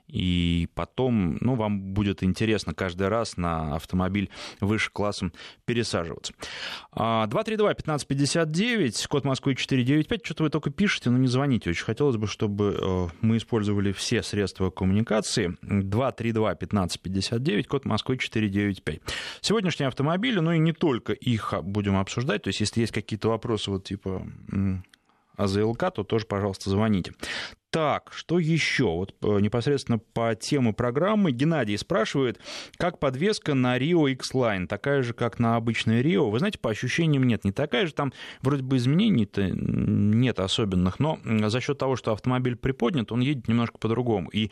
[0.07, 5.33] и потом ну, вам будет интересно каждый раз на автомобиль выше классом
[5.65, 6.33] пересаживаться.
[6.95, 11.71] 232-1559, код Москвы 495, что-то вы только пишете, но не звоните.
[11.71, 15.57] Очень хотелось бы, чтобы э, мы использовали все средства коммуникации.
[15.63, 19.01] 232-1559, код Москвы 495.
[19.53, 22.41] Сегодня сегодняшние автомобили, ну и не только их будем обсуждать.
[22.41, 24.25] То есть, если есть какие-то вопросы вот типа
[25.37, 27.13] АЗЛК, то тоже, пожалуйста, звоните.
[27.73, 28.83] Так, что еще?
[28.83, 32.39] Вот э, непосредственно по теме программы Геннадий спрашивает,
[32.77, 36.29] как подвеска на Rio X-Line, такая же, как на обычной Rio?
[36.29, 41.17] Вы знаете, по ощущениям нет, не такая же, там вроде бы изменений-то нет особенных, но
[41.25, 44.29] за счет того, что автомобиль приподнят, он едет немножко по-другому.
[44.29, 44.51] И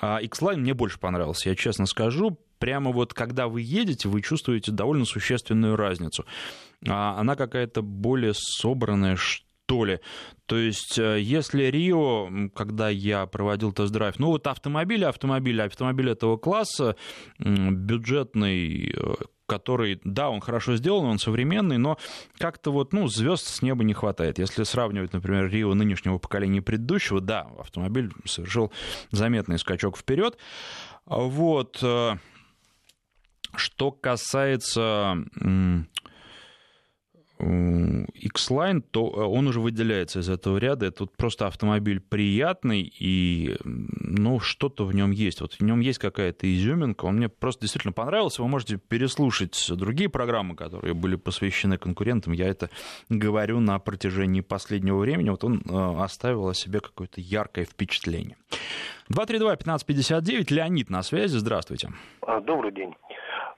[0.00, 4.72] а, X-Line мне больше понравился, я честно скажу, прямо вот когда вы едете, вы чувствуете
[4.72, 6.24] довольно существенную разницу.
[6.88, 10.00] А, она какая-то более собранная, что что ли.
[10.46, 16.36] То есть, э, если Рио, когда я проводил тест-драйв, ну вот автомобили, автомобили, автомобиль этого
[16.36, 16.96] класса,
[17.38, 19.14] бюджетный, э,
[19.46, 21.96] который, да, он хорошо сделан, он современный, но
[22.38, 24.38] как-то вот, ну, звезд с неба не хватает.
[24.38, 28.72] Если сравнивать, например, Рио нынешнего поколения и предыдущего, да, автомобиль совершил
[29.10, 30.36] заметный скачок вперед.
[31.06, 31.78] Вот.
[31.82, 32.16] Э,
[33.54, 35.16] что касается
[37.38, 40.86] X-Line, то э, он уже выделяется из этого ряда.
[40.86, 45.40] Это вот просто автомобиль приятный, и ну, что-то в нем есть.
[45.40, 47.06] Вот в нем есть какая-то изюминка.
[47.06, 48.42] Он мне просто действительно понравился.
[48.42, 52.32] Вы можете переслушать другие программы, которые были посвящены конкурентам.
[52.32, 52.70] Я это
[53.08, 55.30] говорю на протяжении последнего времени.
[55.30, 58.36] Вот он э, оставил о себе какое-то яркое впечатление.
[59.10, 61.90] 232-1559, Леонид на связи, здравствуйте.
[62.22, 62.94] А, добрый день.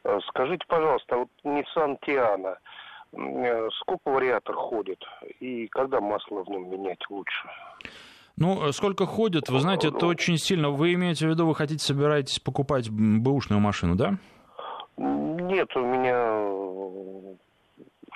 [0.04, 2.56] Э, скажите, пожалуйста, вот Nissan Tiana–
[3.80, 5.02] сколько вариатор ходит
[5.40, 7.48] и когда масло в нем менять лучше?
[8.36, 10.70] Ну, сколько ходит, вы знаете, это очень сильно.
[10.70, 14.18] Вы имеете в виду, вы хотите, собираетесь покупать бэушную машину, да?
[14.96, 16.44] Нет, у меня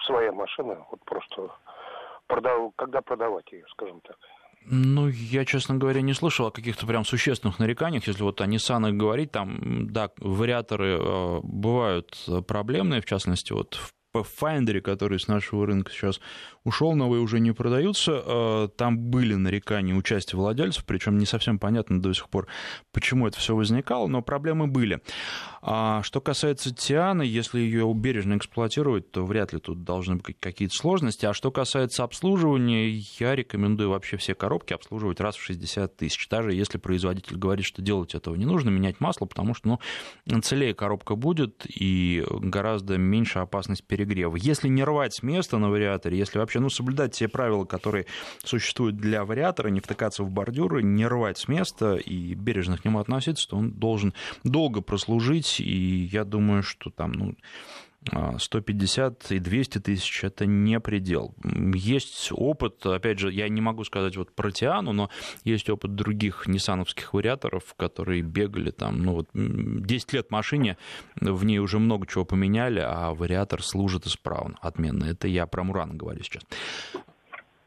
[0.06, 1.50] своя машина, вот просто
[2.26, 2.72] продав...
[2.76, 4.16] когда продавать ее, скажем так.
[4.70, 8.06] Ну, я, честно говоря, не слышал о каких-то прям существенных нареканиях.
[8.06, 13.92] Если вот о Nissan говорить, там, да, вариаторы э, бывают проблемные, в частности, вот в
[14.14, 16.20] Pathfinder, который с нашего рынка сейчас
[16.64, 18.22] ушел, новые уже не продаются.
[18.24, 22.46] А, там были нарекания участия владельцев, причем не совсем понятно до сих пор,
[22.92, 25.00] почему это все возникало, но проблемы были.
[25.60, 30.74] А что касается Тианы, если ее бережно эксплуатировать, то вряд ли тут должны быть какие-то
[30.74, 31.26] сложности.
[31.26, 36.28] А что касается обслуживания, я рекомендую вообще все коробки обслуживать раз в 60 тысяч.
[36.28, 39.80] Даже если производитель говорит, что делать этого не нужно, менять масло, потому что
[40.26, 44.36] ну, целее коробка будет и гораздо меньше опасность перегрева.
[44.36, 48.06] Если не рвать с места на вариаторе, если вообще ну, соблюдать те правила, которые
[48.44, 53.00] существуют для вариатора, не втыкаться в бордюры, не рвать с места и бережно к нему
[53.00, 57.34] относиться, то он должен долго прослужить, и я думаю, что там, ну,
[58.38, 61.34] 150 и 200 тысяч– это не предел.
[61.74, 65.10] Есть опыт, опять же, я не могу сказать вот про Тиану, но
[65.44, 70.76] есть опыт других ниссановских вариаторов, которые бегали там, ну вот 10 лет машине,
[71.20, 75.04] в ней уже много чего поменяли, а вариатор служит исправно, отменно.
[75.04, 76.42] Это я про Мурана говорю сейчас.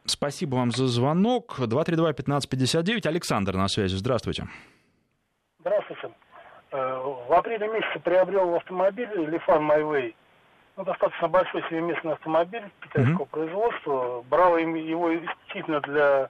[0.06, 1.60] Спасибо вам за звонок.
[1.60, 3.08] 232-1559.
[3.08, 3.96] Александр на связи.
[3.96, 4.48] Здравствуйте.
[5.60, 6.10] Здравствуйте.
[6.72, 6.78] Э,
[7.28, 10.16] в апреле месяце приобрел автомобиль Lifan MyWay
[10.78, 13.30] ну, достаточно большой семиместный автомобиль китайского mm-hmm.
[13.30, 14.24] производства.
[14.30, 16.30] Брал его исключительно для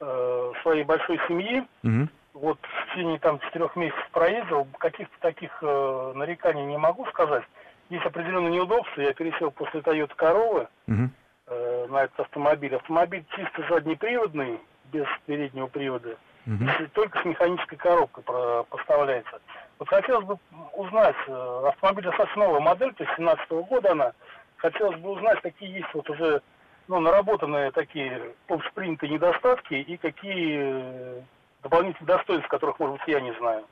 [0.00, 1.64] э, своей большой семьи.
[1.82, 2.08] Mm-hmm.
[2.34, 4.66] Вот в течение там четырех месяцев проездил.
[4.78, 7.44] Каких-то таких э, нареканий не могу сказать.
[7.88, 9.00] Есть определенные неудобства.
[9.00, 11.08] Я пересел после Toyota Corolla mm-hmm.
[11.46, 12.76] э, на этот автомобиль.
[12.76, 14.60] Автомобиль чисто заднеприводный,
[14.92, 16.16] без переднего привода.
[16.46, 18.24] если только с механической коробкой
[18.70, 19.40] поставляется.
[19.78, 20.38] Вот хотелось бы
[20.74, 24.12] узнать, э, автомобиль достаточно новая модель, то есть 17 -го года она,
[24.56, 26.42] хотелось бы узнать, какие есть вот уже
[26.88, 31.20] ну, наработанные такие общепринятые недостатки и какие э,
[31.62, 33.64] дополнительные достоинства, которых, может быть, я не знаю.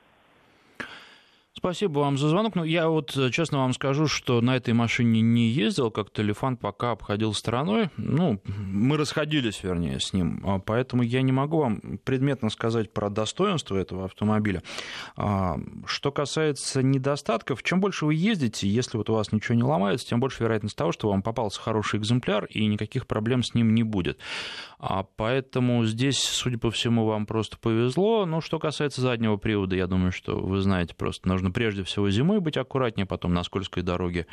[1.66, 2.55] Спасибо вам за звонок.
[2.55, 6.57] Ну, я вот э, честно вам скажу, что на этой машине не ездил, как телефон
[6.57, 7.90] пока обходил стороной.
[7.96, 10.40] Ну, мы расходились, вернее, с ним.
[10.44, 14.62] А, поэтому я не могу вам предметно сказать про достоинство этого автомобиля.
[15.16, 20.07] А, что касается недостатков, чем больше вы ездите, если вот у вас ничего не ломается,
[20.07, 23.83] тем больше вероятность того, что вам попался хороший экземпляр и никаких проблем с ним не
[23.83, 24.18] будет.
[24.79, 28.24] А, поэтому здесь, судя по всему, вам просто повезло.
[28.24, 32.11] Ну, что касается заднего привода, я думаю, что вы знаете, просто нужно нужно прежде всего
[32.11, 34.27] зимой быть аккуратнее, потом на скользкой дороге.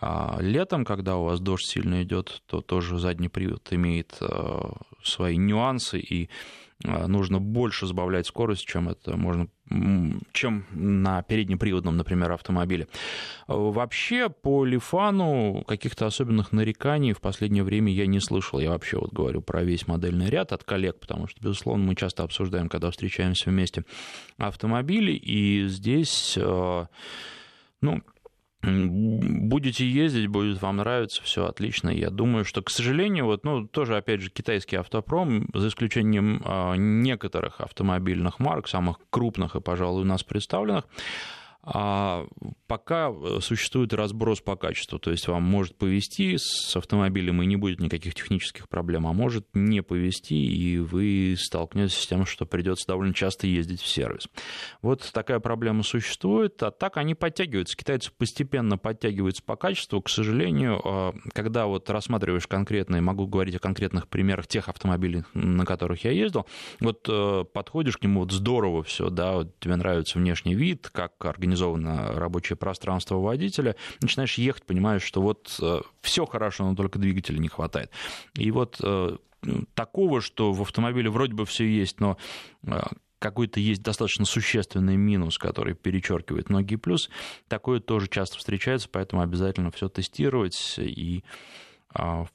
[0.00, 4.70] А летом, когда у вас дождь сильно идет, то тоже задний привод имеет э,
[5.04, 6.28] свои нюансы, и
[6.84, 9.48] нужно больше сбавлять скорость, чем это можно
[10.32, 12.88] чем на переднеприводном, например, автомобиле.
[13.46, 18.60] Вообще, по Лифану каких-то особенных нареканий в последнее время я не слышал.
[18.60, 22.22] Я вообще вот говорю про весь модельный ряд от коллег, потому что, безусловно, мы часто
[22.22, 23.84] обсуждаем, когда встречаемся вместе,
[24.38, 26.86] автомобили, и здесь, э,
[27.82, 28.02] ну,
[28.62, 31.90] будете ездить, будет вам нравиться, все отлично.
[31.90, 36.74] Я думаю, что, к сожалению, вот, ну, тоже, опять же, китайский автопром, за исключением а,
[36.74, 40.86] некоторых автомобильных марок, самых крупных и, пожалуй, у нас представленных,
[41.70, 42.26] а
[42.66, 47.56] пока э, существует разброс по качеству, то есть вам может повезти с автомобилем и не
[47.56, 52.86] будет никаких технических проблем, а может не повезти, и вы столкнетесь с тем, что придется
[52.86, 54.28] довольно часто ездить в сервис.
[54.80, 57.76] Вот такая проблема существует, а так они подтягиваются.
[57.76, 60.00] Китайцы постепенно подтягиваются по качеству.
[60.00, 65.66] К сожалению, а, когда вот рассматриваешь конкретные, могу говорить о конкретных примерах тех автомобилей, на
[65.66, 66.46] которых я ездил,
[66.80, 71.12] вот э, подходишь к нему, вот здорово все, да, вот тебе нравится внешний вид, как
[71.24, 76.98] организован организовано рабочее пространство водителя, начинаешь ехать, понимаешь, что вот э, все хорошо, но только
[76.98, 77.90] двигателя не хватает.
[78.34, 82.16] И вот э, ну, такого, что в автомобиле вроде бы все есть, но
[82.64, 82.80] э,
[83.18, 87.10] какой-то есть достаточно существенный минус, который перечеркивает многие плюсы,
[87.48, 91.24] такое тоже часто встречается, поэтому обязательно все тестировать и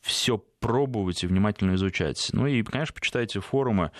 [0.01, 2.29] все пробовать и внимательно изучать.
[2.33, 3.91] Ну и, конечно, почитайте форумы а,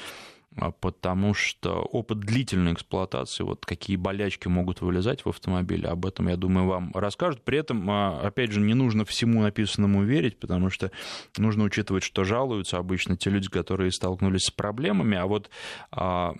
[0.80, 6.38] потому что опыт длительной эксплуатации, вот какие болячки могут вылезать в автомобиле, об этом, я
[6.38, 7.44] думаю, вам расскажут.
[7.44, 10.92] При этом, а, опять же, не нужно всему написанному верить, потому что
[11.38, 15.50] нужно учитывать, что жалуются обычно те люди, которые столкнулись с проблемами, а вот
[15.92, 16.36] а,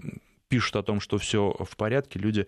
[0.48, 2.48] пишут о том, что все в порядке, люди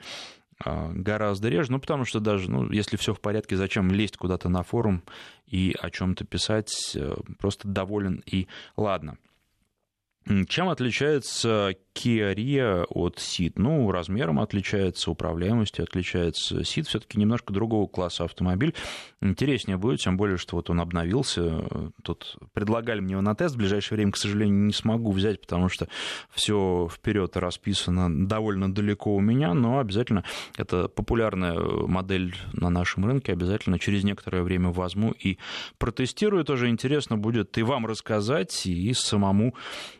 [0.63, 4.63] гораздо реже, ну, потому что даже, ну, если все в порядке, зачем лезть куда-то на
[4.63, 5.03] форум
[5.47, 8.47] и о чем-то писать, э, просто доволен и
[8.77, 9.17] ладно.
[10.47, 13.53] Чем отличается Kia Rio от Ceed?
[13.55, 16.59] Ну, размером отличается, управляемостью отличается.
[16.59, 18.75] Ceed все-таки немножко другого класса автомобиль.
[19.21, 21.91] Интереснее будет, тем более, что вот он обновился.
[22.03, 23.55] Тут предлагали мне его на тест.
[23.55, 25.87] В ближайшее время, к сожалению, не смогу взять, потому что
[26.31, 30.23] все вперед расписано довольно далеко у меня, но обязательно
[30.57, 33.31] это популярная модель на нашем рынке.
[33.31, 35.37] Обязательно через некоторое время возьму и
[35.77, 36.43] протестирую.
[36.43, 39.55] Тоже интересно будет и вам рассказать, и самому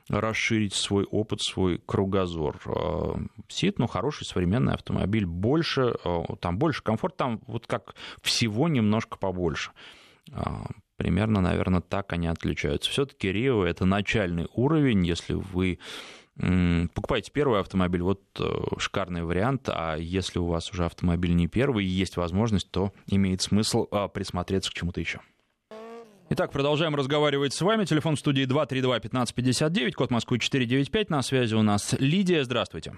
[0.10, 2.60] расширить свой опыт, свой кругозор.
[2.66, 3.18] А,
[3.48, 9.18] Сит, ну, хороший современный автомобиль, больше, а, там больше комфорт, там вот как всего немножко
[9.18, 9.72] побольше.
[10.32, 10.66] А,
[10.98, 12.90] примерно, наверное, так они отличаются.
[12.90, 15.80] Все-таки Рио это начальный уровень, если вы
[16.38, 18.44] покупаете первый автомобиль, вот э,
[18.78, 23.42] шикарный вариант, а если у вас уже автомобиль не первый и есть возможность, то имеет
[23.42, 25.22] смысл присмотреться к чему-то еще.
[26.28, 27.86] Итак, продолжаем разговаривать с вами.
[27.86, 31.12] Телефон в студии 232-1559, код Москвы 495.
[31.12, 32.44] На связи у нас Лидия.
[32.44, 32.94] Здравствуйте.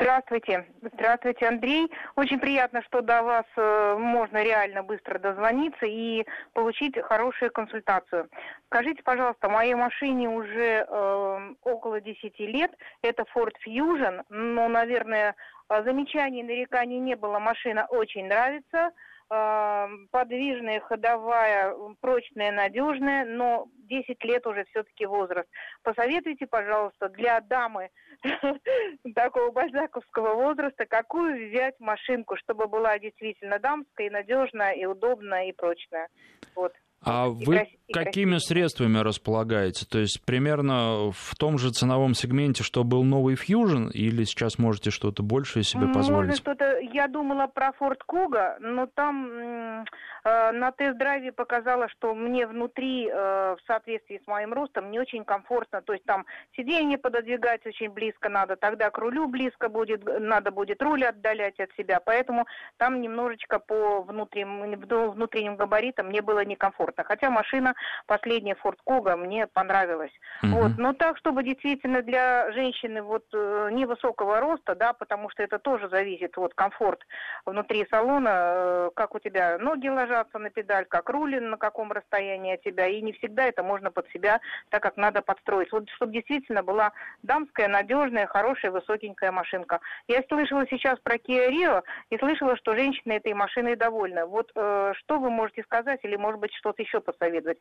[0.00, 0.66] Здравствуйте.
[0.92, 1.88] Здравствуйте, Андрей.
[2.16, 8.28] Очень приятно, что до вас э, можно реально быстро дозвониться и получить хорошую консультацию.
[8.66, 12.72] Скажите, пожалуйста, моей машине уже э, около 10 лет.
[13.02, 14.22] Это Ford Fusion.
[14.30, 15.36] Но, наверное,
[15.68, 17.38] замечаний, нареканий не было.
[17.38, 18.90] Машина очень нравится
[19.28, 25.48] подвижная, ходовая, прочная, надежная, но 10 лет уже все-таки возраст.
[25.82, 27.90] Посоветуйте, пожалуйста, для дамы
[29.14, 35.52] такого бальзаковского возраста, какую взять машинку, чтобы была действительно дамская, и надежная, и удобная, и
[35.52, 36.08] прочная.
[36.54, 36.72] Вот.
[37.02, 39.86] А вы какими средствами располагаете?
[39.86, 44.90] То есть примерно в том же ценовом сегменте, что был новый Fusion, или сейчас можете
[44.90, 46.28] что-то большее себе позволить?
[46.28, 46.78] Можно что-то.
[46.80, 49.84] Я думала про Ford Kuga, но там
[50.28, 55.24] Э, на тест-драйве показала, что мне внутри, э, в соответствии с моим ростом, не очень
[55.24, 55.80] комфортно.
[55.82, 60.82] То есть там сиденье пододвигать очень близко надо, тогда к рулю близко будет, надо будет
[60.82, 62.00] руль отдалять от себя.
[62.04, 66.87] Поэтому там немножечко по внутренним, внутренним габаритам мне было некомфортно.
[66.96, 67.74] Хотя машина,
[68.06, 70.12] последняя Ford Kuga, мне понравилась.
[70.42, 70.52] Угу.
[70.52, 70.72] Вот.
[70.78, 75.88] Но так, чтобы действительно для женщины вот э, невысокого роста, да, потому что это тоже
[75.88, 77.00] зависит, вот комфорт
[77.44, 82.62] внутри салона, как у тебя ноги ложатся, на педаль, как рулин, на каком расстоянии от
[82.62, 85.72] тебя, и не всегда это можно под себя так, как надо подстроить.
[85.72, 89.80] Вот чтобы действительно была дамская, надежная, хорошая, высокенькая машинка.
[90.06, 94.24] Я слышала сейчас про Kia Rio и слышала, что женщины этой машиной довольны.
[94.26, 97.58] Вот э, что вы можете сказать или, может быть, что-то еще посоветовать?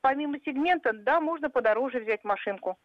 [0.00, 2.76] Помимо сегмента, да, можно подороже взять машинку.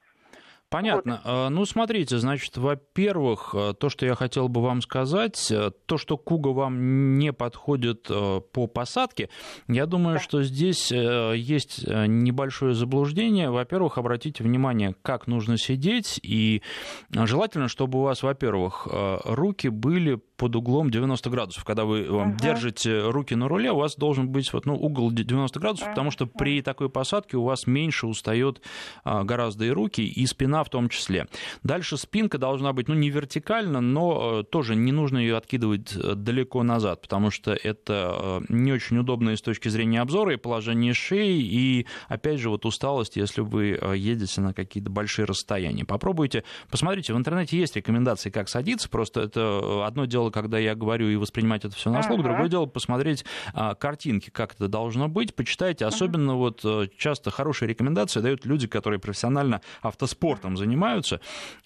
[0.72, 1.16] Понятно.
[1.16, 1.22] Вот.
[1.26, 5.98] А, ну, смотрите, значит, во-первых, э, то, что я хотел бы вам сказать, э, то,
[5.98, 9.30] что Куга вам не подходит э, по посадке,
[9.68, 10.20] я думаю, да.
[10.22, 13.52] что здесь есть небольшое заблуждение.
[13.52, 16.62] Во-первых, обратите внимание, как нужно сидеть, и
[17.12, 18.88] желательно, чтобы у вас, во-первых,
[19.26, 21.64] руки были под углом 90 градусов.
[21.64, 22.36] Когда вы uh-huh.
[22.42, 25.92] держите руки на руле, у вас должен быть вот, ну, угол 90 градусов, uh-huh.
[25.92, 28.60] потому что при такой посадке у вас меньше устает
[29.04, 31.28] а, гораздо и руки, и спина в том числе.
[31.62, 36.16] Дальше спинка должна быть, ну, не вертикально, но э, тоже не нужно ее откидывать э,
[36.16, 40.38] далеко назад, потому что это э, не очень удобно и с точки зрения обзора, и
[40.38, 45.86] положения шеи, и, опять же, вот усталость, если вы едете на какие-то большие расстояния.
[45.86, 51.10] Попробуйте, посмотрите, в интернете есть рекомендации, как садиться, просто это одно дело, когда я говорю,
[51.10, 52.20] и воспринимать это все на слух.
[52.20, 52.24] Uh-huh.
[52.24, 55.86] Другое дело посмотреть а, картинки, как это должно быть, почитайте.
[55.86, 56.38] Особенно uh-huh.
[56.38, 61.20] вот э, часто хорошие рекомендации дают люди, которые профессионально автоспортом занимаются.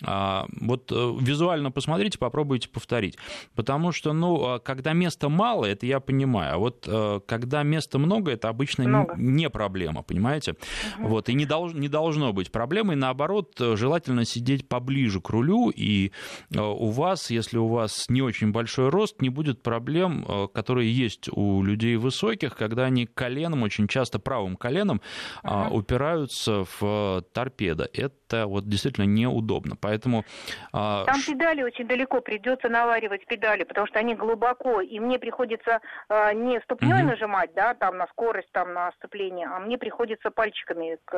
[0.03, 3.17] А, вот э, визуально посмотрите, попробуйте повторить.
[3.55, 6.55] Потому что, ну, а, когда места мало, это я понимаю.
[6.55, 9.15] А вот э, когда места много, это обычно много.
[9.17, 10.51] не проблема, понимаете?
[10.51, 11.07] Uh-huh.
[11.07, 12.95] Вот, и не, долж, не должно быть проблемой.
[12.95, 16.11] Наоборот, желательно сидеть поближе к рулю, и
[16.55, 21.29] у вас, если у вас не очень большой рост, не будет проблем, э, которые есть
[21.31, 25.01] у людей высоких, когда они коленом, очень часто правым коленом,
[25.43, 25.71] uh-huh.
[25.71, 27.89] упираются в э, торпедо.
[27.93, 29.75] Это вот действительно неудобно.
[29.75, 30.23] Поэтому...
[30.71, 35.81] А, Там педали очень далеко, придется наваривать педали, потому что они глубоко, и мне приходится
[36.09, 37.11] э, не ступней uh-huh.
[37.11, 41.15] нажимать, да, там на скорость, там на сцепление, а мне приходится пальчиками к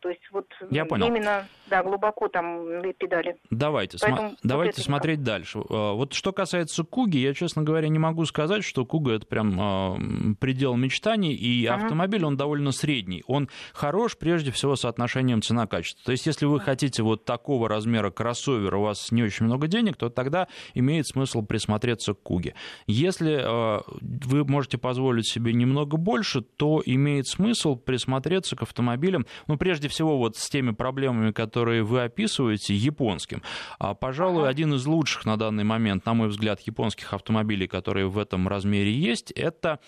[0.00, 1.06] то есть вот Я понял.
[1.06, 3.36] именно да, глубоко там педали.
[3.50, 4.36] Давайте, см...
[4.42, 5.60] давайте вот смотреть дальше.
[5.68, 9.60] А, вот что касается Куги, я, честно говоря, не могу сказать, что Куга это прям
[9.60, 11.74] э, предел мечтаний, и uh-huh.
[11.74, 13.22] автомобиль, он довольно средний.
[13.26, 16.04] Он хорош, прежде всего, соотношением цена-качество.
[16.04, 19.96] То есть, если вы хотите вот такого размера кроссовер, у вас не очень много денег,
[19.96, 22.54] то тогда имеет смысл присмотреться к Куге.
[22.86, 29.56] Если э, вы можете позволить себе немного больше, то имеет смысл присмотреться к автомобилям, ну,
[29.56, 33.42] прежде прежде всего вот с теми проблемами, которые вы описываете, японским.
[33.78, 38.18] А, пожалуй, один из лучших на данный момент, на мой взгляд, японских автомобилей, которые в
[38.18, 39.78] этом размере есть, это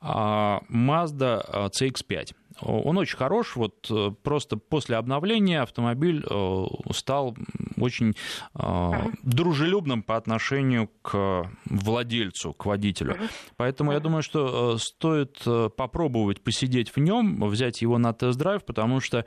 [0.00, 2.34] а, Mazda CX-5.
[2.60, 7.36] Он очень хорош, вот э, просто после обновления автомобиль э, стал
[7.78, 8.14] очень
[8.54, 8.92] э,
[9.22, 13.16] дружелюбным по отношению к владельцу, к водителю.
[13.56, 15.42] Поэтому я думаю, что стоит
[15.76, 19.24] попробовать посидеть в нем, взять его на тест-драйв, потому что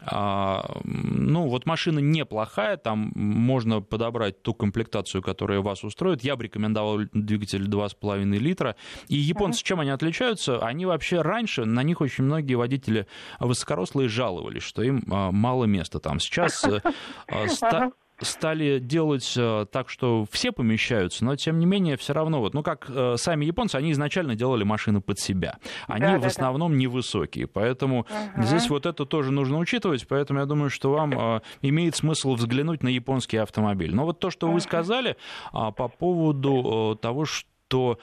[0.00, 6.24] а, ну, вот машина неплохая, там можно подобрать ту комплектацию, которая вас устроит.
[6.24, 8.76] Я бы рекомендовал двигатель 2,5 литра.
[9.08, 10.58] И японцы чем они отличаются?
[10.58, 13.06] Они вообще раньше, на них очень многие водители водители
[13.40, 16.20] высокорослые жаловались, что им а, мало места там.
[16.20, 16.80] Сейчас э,
[17.28, 17.90] а,
[18.20, 22.62] стали делать э, так, что все помещаются, но тем не менее все равно, вот, ну
[22.62, 25.58] как э, сами японцы, они изначально делали машины под себя.
[25.88, 26.78] Они да, в да, основном да.
[26.78, 28.42] невысокие, поэтому угу.
[28.42, 32.88] здесь вот это тоже нужно учитывать, поэтому я думаю, что вам имеет смысл взглянуть на
[32.88, 33.94] японский автомобиль.
[33.94, 35.16] Но вот то, что вы сказали
[35.52, 37.98] по поводу того, что то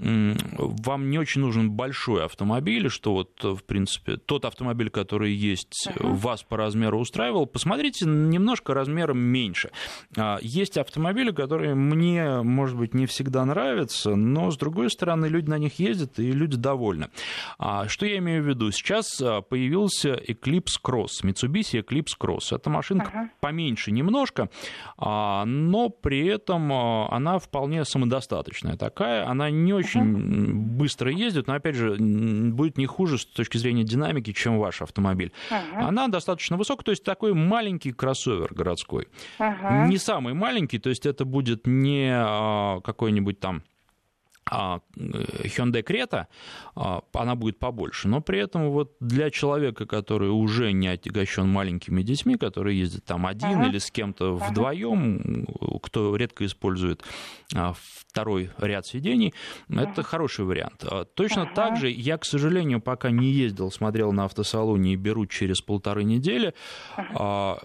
[0.00, 6.14] вам не очень нужен большой автомобиль, что вот, в принципе, тот автомобиль, который есть, uh-huh.
[6.14, 9.70] вас по размеру устраивал, посмотрите немножко размером меньше.
[10.16, 15.50] А, есть автомобили, которые мне, может быть, не всегда нравятся, но, с другой стороны, люди
[15.50, 17.08] на них ездят, и люди довольны.
[17.58, 18.70] А, что я имею в виду?
[18.70, 22.54] Сейчас а, появился Eclipse Cross, Mitsubishi Eclipse Cross.
[22.54, 23.28] Это машинка uh-huh.
[23.40, 24.48] поменьше немножко,
[24.96, 30.52] но при этом она вполне самодостаточная такая такая, она не очень uh-huh.
[30.52, 35.32] быстро ездит, но, опять же, будет не хуже с точки зрения динамики, чем ваш автомобиль.
[35.50, 35.86] Uh-huh.
[35.86, 39.08] Она достаточно высокая, то есть такой маленький кроссовер городской.
[39.38, 39.86] Uh-huh.
[39.86, 43.62] Не самый маленький, то есть это будет не а, какой-нибудь там
[44.50, 46.26] Hyundai Creta,
[46.74, 52.02] а, она будет побольше, но при этом вот для человека, который уже не отягощен маленькими
[52.02, 53.68] детьми, который ездит там один uh-huh.
[53.68, 54.50] или с кем-то uh-huh.
[54.50, 55.46] вдвоем,
[55.82, 57.02] кто редко использует
[57.54, 59.34] а, второй ряд сидений,
[59.68, 59.90] uh-huh.
[59.90, 60.84] это хороший вариант.
[61.14, 61.54] Точно uh-huh.
[61.54, 66.04] так же я, к сожалению, пока не ездил, смотрел на автосалоне и беру через полторы
[66.04, 66.54] недели
[66.96, 67.58] uh-huh.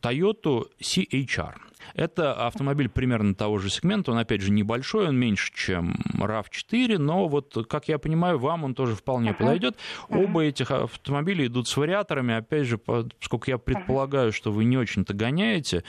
[0.00, 1.54] Toyota CHR.
[1.94, 7.28] Это автомобиль примерно того же сегмента, он, опять же, небольшой, он меньше, чем RAV4, но
[7.28, 9.38] вот, как я понимаю, вам он тоже вполне uh-huh.
[9.38, 9.76] подойдет.
[10.08, 10.24] Uh-huh.
[10.24, 15.14] Оба этих автомобиля идут с вариаторами, опять же, поскольку я предполагаю, что вы не очень-то
[15.14, 15.84] гоняете,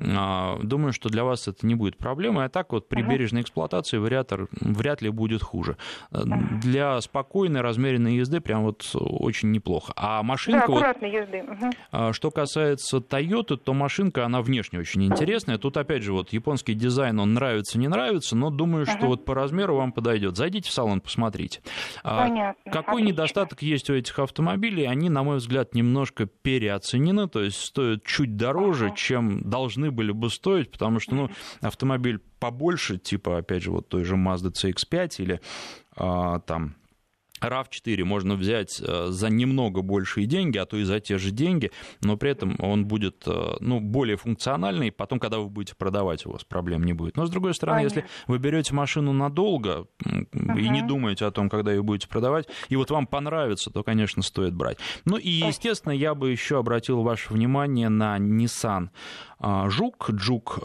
[0.00, 3.08] а, думаю, что для вас это не будет проблемой, а так вот при uh-huh.
[3.08, 5.76] бережной эксплуатации вариатор вряд ли будет хуже.
[6.10, 6.60] Uh-huh.
[6.60, 9.92] Для спокойной, размеренной езды прям вот очень неплохо.
[9.96, 10.66] А машинка...
[10.66, 11.44] Да, аккуратной вот, езды.
[11.92, 12.12] Uh-huh.
[12.12, 15.58] Что касается Toyota, то машинка, она внешне очень интересная интересное.
[15.58, 19.06] Тут, опять же, вот японский дизайн, он нравится, не нравится, но думаю, что ага.
[19.06, 20.36] вот по размеру вам подойдет.
[20.36, 21.60] Зайдите в салон, посмотрите.
[22.02, 22.72] А Понятно.
[22.72, 23.08] Какой Отлично.
[23.08, 24.84] недостаток есть у этих автомобилей?
[24.84, 28.96] Они, на мой взгляд, немножко переоценены, то есть стоят чуть дороже, ага.
[28.96, 34.04] чем должны были бы стоить, потому что, ну, автомобиль побольше, типа, опять же, вот той
[34.04, 35.40] же Mazda CX-5 или
[35.96, 36.74] а, там
[37.40, 41.70] RAV4 можно взять э, за немного большие деньги, а то и за те же деньги,
[42.02, 46.32] но при этом он будет э, ну, более функциональный, потом, когда вы будете продавать, у
[46.32, 47.16] вас проблем не будет.
[47.16, 48.00] Но, с другой стороны, Понятно.
[48.00, 50.60] если вы берете машину надолго uh-huh.
[50.60, 54.22] и не думаете о том, когда ее будете продавать, и вот вам понравится, то, конечно,
[54.22, 54.78] стоит брать.
[55.04, 58.90] Ну и, естественно, я бы еще обратил ваше внимание на Nissan
[59.40, 60.58] Жук, Жук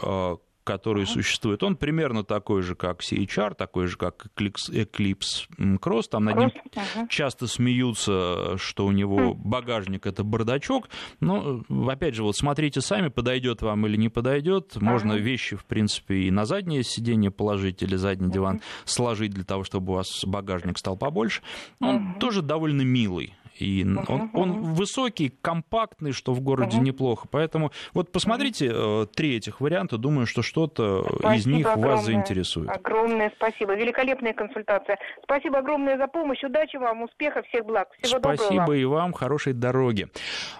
[0.66, 1.14] который uh-huh.
[1.14, 6.08] существует, он примерно такой же, как CHR, такой же, как Eclipse Cross.
[6.10, 7.08] Там над ним uh-huh.
[7.08, 9.34] часто смеются, что у него uh-huh.
[9.34, 10.88] багажник это бардачок.
[11.20, 14.76] Но, опять же, вот смотрите сами, подойдет вам или не подойдет.
[14.76, 19.62] Можно вещи, в принципе, и на заднее сиденье положить или задний диван сложить для того,
[19.62, 21.42] чтобы у вас багажник стал побольше.
[21.80, 23.34] Он тоже довольно милый.
[23.58, 27.26] И он, он высокий, компактный, что в городе неплохо.
[27.30, 29.06] Поэтому вот посмотрите uh-huh.
[29.06, 29.98] три этих варианта.
[29.98, 32.70] Думаю, что что-то из них огромное, вас заинтересует.
[32.70, 33.74] Огромное спасибо.
[33.74, 34.98] Великолепная консультация.
[35.22, 36.42] Спасибо огромное за помощь.
[36.44, 37.88] Удачи вам, успехов, всех благ.
[38.02, 38.72] Всего спасибо доброго.
[38.74, 39.12] и вам.
[39.12, 40.08] Хорошей дороги.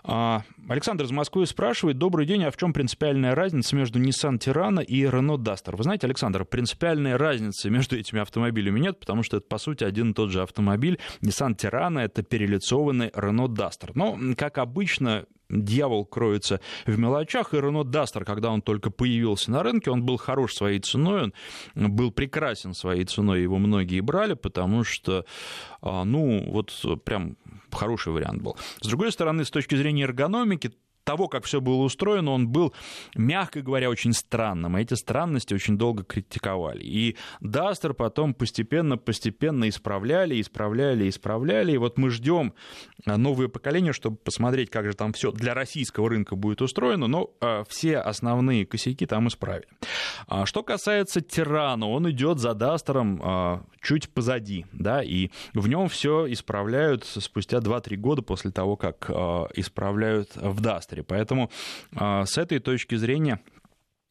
[0.05, 1.99] А, Александр из Москвы спрашивает.
[1.99, 2.45] Добрый день.
[2.45, 5.77] А в чем принципиальная разница между Nissan Tirana и Renault Duster?
[5.77, 10.13] Вы знаете, Александр, принципиальной разницы между этими автомобилями нет, потому что это, по сути, один
[10.13, 10.99] и тот же автомобиль.
[11.21, 13.91] Nissan Tirana— это перелицованный тонированный Renault Duster.
[13.95, 19.63] Но, как обычно, дьявол кроется в мелочах, и Renault Duster, когда он только появился на
[19.63, 21.33] рынке, он был хорош своей ценой,
[21.77, 25.25] он был прекрасен своей ценой, его многие брали, потому что,
[25.81, 26.73] а, ну, вот
[27.05, 27.37] прям
[27.71, 28.57] хороший вариант был.
[28.81, 30.73] С другой стороны, с точки зрения эргономики,
[31.07, 32.75] того, как все было устроено, он был,
[33.15, 34.77] мягко говоря, очень странным.
[34.77, 36.83] И эти странности очень долго критиковали.
[36.83, 41.73] И Дастер потом постепенно-постепенно исправляли, исправляли, исправляли.
[41.73, 42.55] И вот мы ждем
[43.07, 47.63] новое поколение, чтобы посмотреть, как же там все для российского рынка будет устроено, но э,
[47.69, 49.69] все основные косяки там исправили.
[50.27, 56.31] А что касается Тирана, он идет за Дастером чуть позади, да, и в нем все
[56.33, 59.09] исправляют спустя 2-3 года после того, как
[59.55, 61.03] исправляют в Дастере кластере.
[61.03, 61.51] Поэтому
[61.95, 63.41] а, с этой точки зрения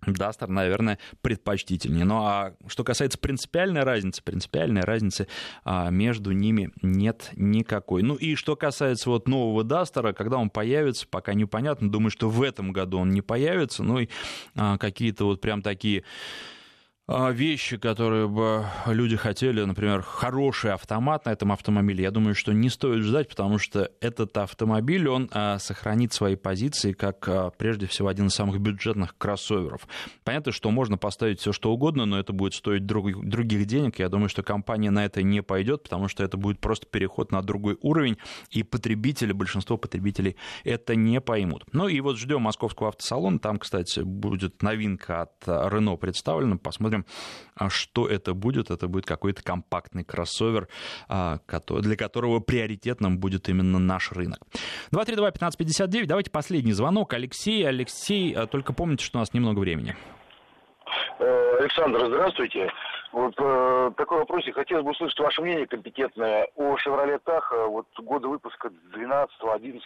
[0.06, 2.06] Дастер, наверное, предпочтительнее.
[2.06, 5.28] Ну а что касается принципиальной разницы, принципиальной разницы
[5.64, 8.04] а, между ними нет никакой.
[8.04, 11.90] Ну и что касается вот нового Дастера, когда он появится, пока непонятно.
[11.90, 13.84] Думаю, что в этом году он не появится.
[13.84, 14.10] Ну и
[14.56, 16.04] а, какие-то вот прям такие
[17.08, 22.70] вещи, которые бы люди хотели, например, хороший автомат на этом автомобиле, я думаю, что не
[22.70, 28.08] стоит ждать, потому что этот автомобиль, он а, сохранит свои позиции как, а, прежде всего,
[28.08, 29.88] один из самых бюджетных кроссоверов.
[30.24, 33.99] Понятно, что можно поставить все что угодно, но это будет стоить друг, других денег.
[33.99, 37.43] Я думаю, что компания на это не пойдет, потому что это будет просто переход на
[37.43, 38.18] другой уровень,
[38.49, 41.66] и потребители, большинство потребителей это не поймут.
[41.72, 43.38] Ну и вот ждем московского автосалона.
[43.38, 46.58] Там, кстати, будет новинка от Renault представлена.
[46.58, 47.06] Посмотрим, посмотрим,
[47.56, 48.72] а что это будет.
[48.72, 50.68] Это будет какой-то компактный кроссовер,
[51.08, 51.38] а,
[51.70, 54.39] для которого приоритетным будет именно наш рынок.
[54.91, 57.14] 232-1559, давайте последний звонок.
[57.14, 59.96] Алексей, Алексей, а, только помните, что у нас немного времени.
[61.20, 62.72] Э, Александр, здравствуйте.
[63.12, 64.43] Вот э, такой вопрос.
[64.54, 69.80] Хотелось бы услышать ваше мнение компетентное о «Шевроле Таха», вот года выпуска 12-11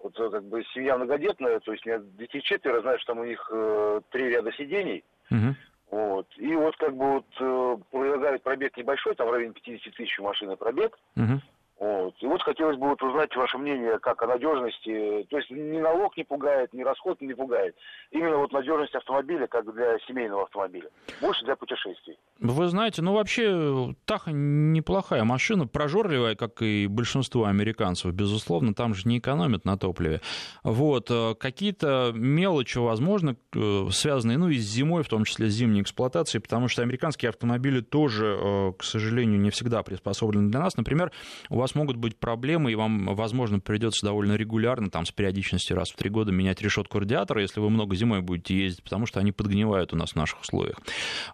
[0.00, 3.24] вот э, как бы семья многодетная, то есть у меня детей четверо, что там у
[3.24, 5.04] них э, три ряда сидений.
[5.30, 5.54] Угу.
[5.90, 6.26] Вот.
[6.36, 10.56] И вот как бы вот э, предлагают пробег небольшой, там в районе 50 тысяч машины
[10.56, 10.98] пробег.
[11.16, 11.40] Угу.
[11.78, 12.14] Вот.
[12.20, 15.26] И вот хотелось бы вот узнать ваше мнение, как о надежности.
[15.30, 17.76] То есть ни налог не пугает, ни расход не пугает.
[18.10, 20.88] Именно вот надежность автомобиля, как для семейного автомобиля.
[21.20, 22.18] Больше для путешествий.
[22.40, 29.08] Вы знаете, ну вообще Таха неплохая машина, прожорливая, как и большинство американцев, безусловно, там же
[29.08, 30.20] не экономят на топливе.
[30.64, 31.10] Вот.
[31.10, 35.82] Э, какие-то мелочи, возможно, э, связанные, ну и с зимой, в том числе с зимней
[35.82, 40.76] эксплуатацией, потому что американские автомобили тоже, э, к сожалению, не всегда приспособлены для нас.
[40.76, 41.12] Например,
[41.50, 45.76] у вас вас могут быть проблемы, и вам, возможно, придется довольно регулярно, там, с периодичностью
[45.76, 49.20] раз в три года менять решетку радиатора, если вы много зимой будете ездить, потому что
[49.20, 50.78] они подгнивают у нас в наших условиях.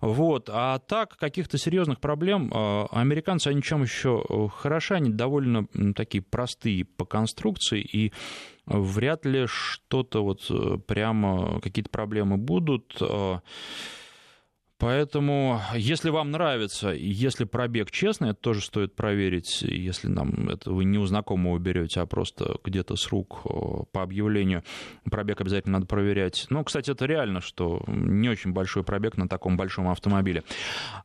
[0.01, 0.51] Вот.
[0.53, 6.23] А так, каких-то серьезных проблем, а, американцы, они чем еще э, хороши, они довольно такие
[6.23, 8.13] простые по конструкции, и
[8.67, 13.01] вряд ли что-то вот э, прямо, какие-то проблемы будут.
[14.79, 20.85] Поэтому, если вам нравится, если пробег честный, это тоже стоит проверить, если нам это вы
[20.85, 23.43] не у знакомого берете, а просто где-то с рук
[23.93, 24.65] по объявлению,
[25.11, 26.47] пробег обязательно надо проверять.
[26.51, 30.43] Ну, кстати, это реально, что не очень большой пробег на таком большом автомобиле.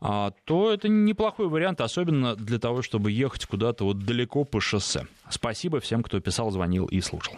[0.01, 5.05] А, то это неплохой вариант, особенно для того, чтобы ехать куда-то вот далеко по шоссе.
[5.29, 7.37] Спасибо всем, кто писал, звонил и слушал.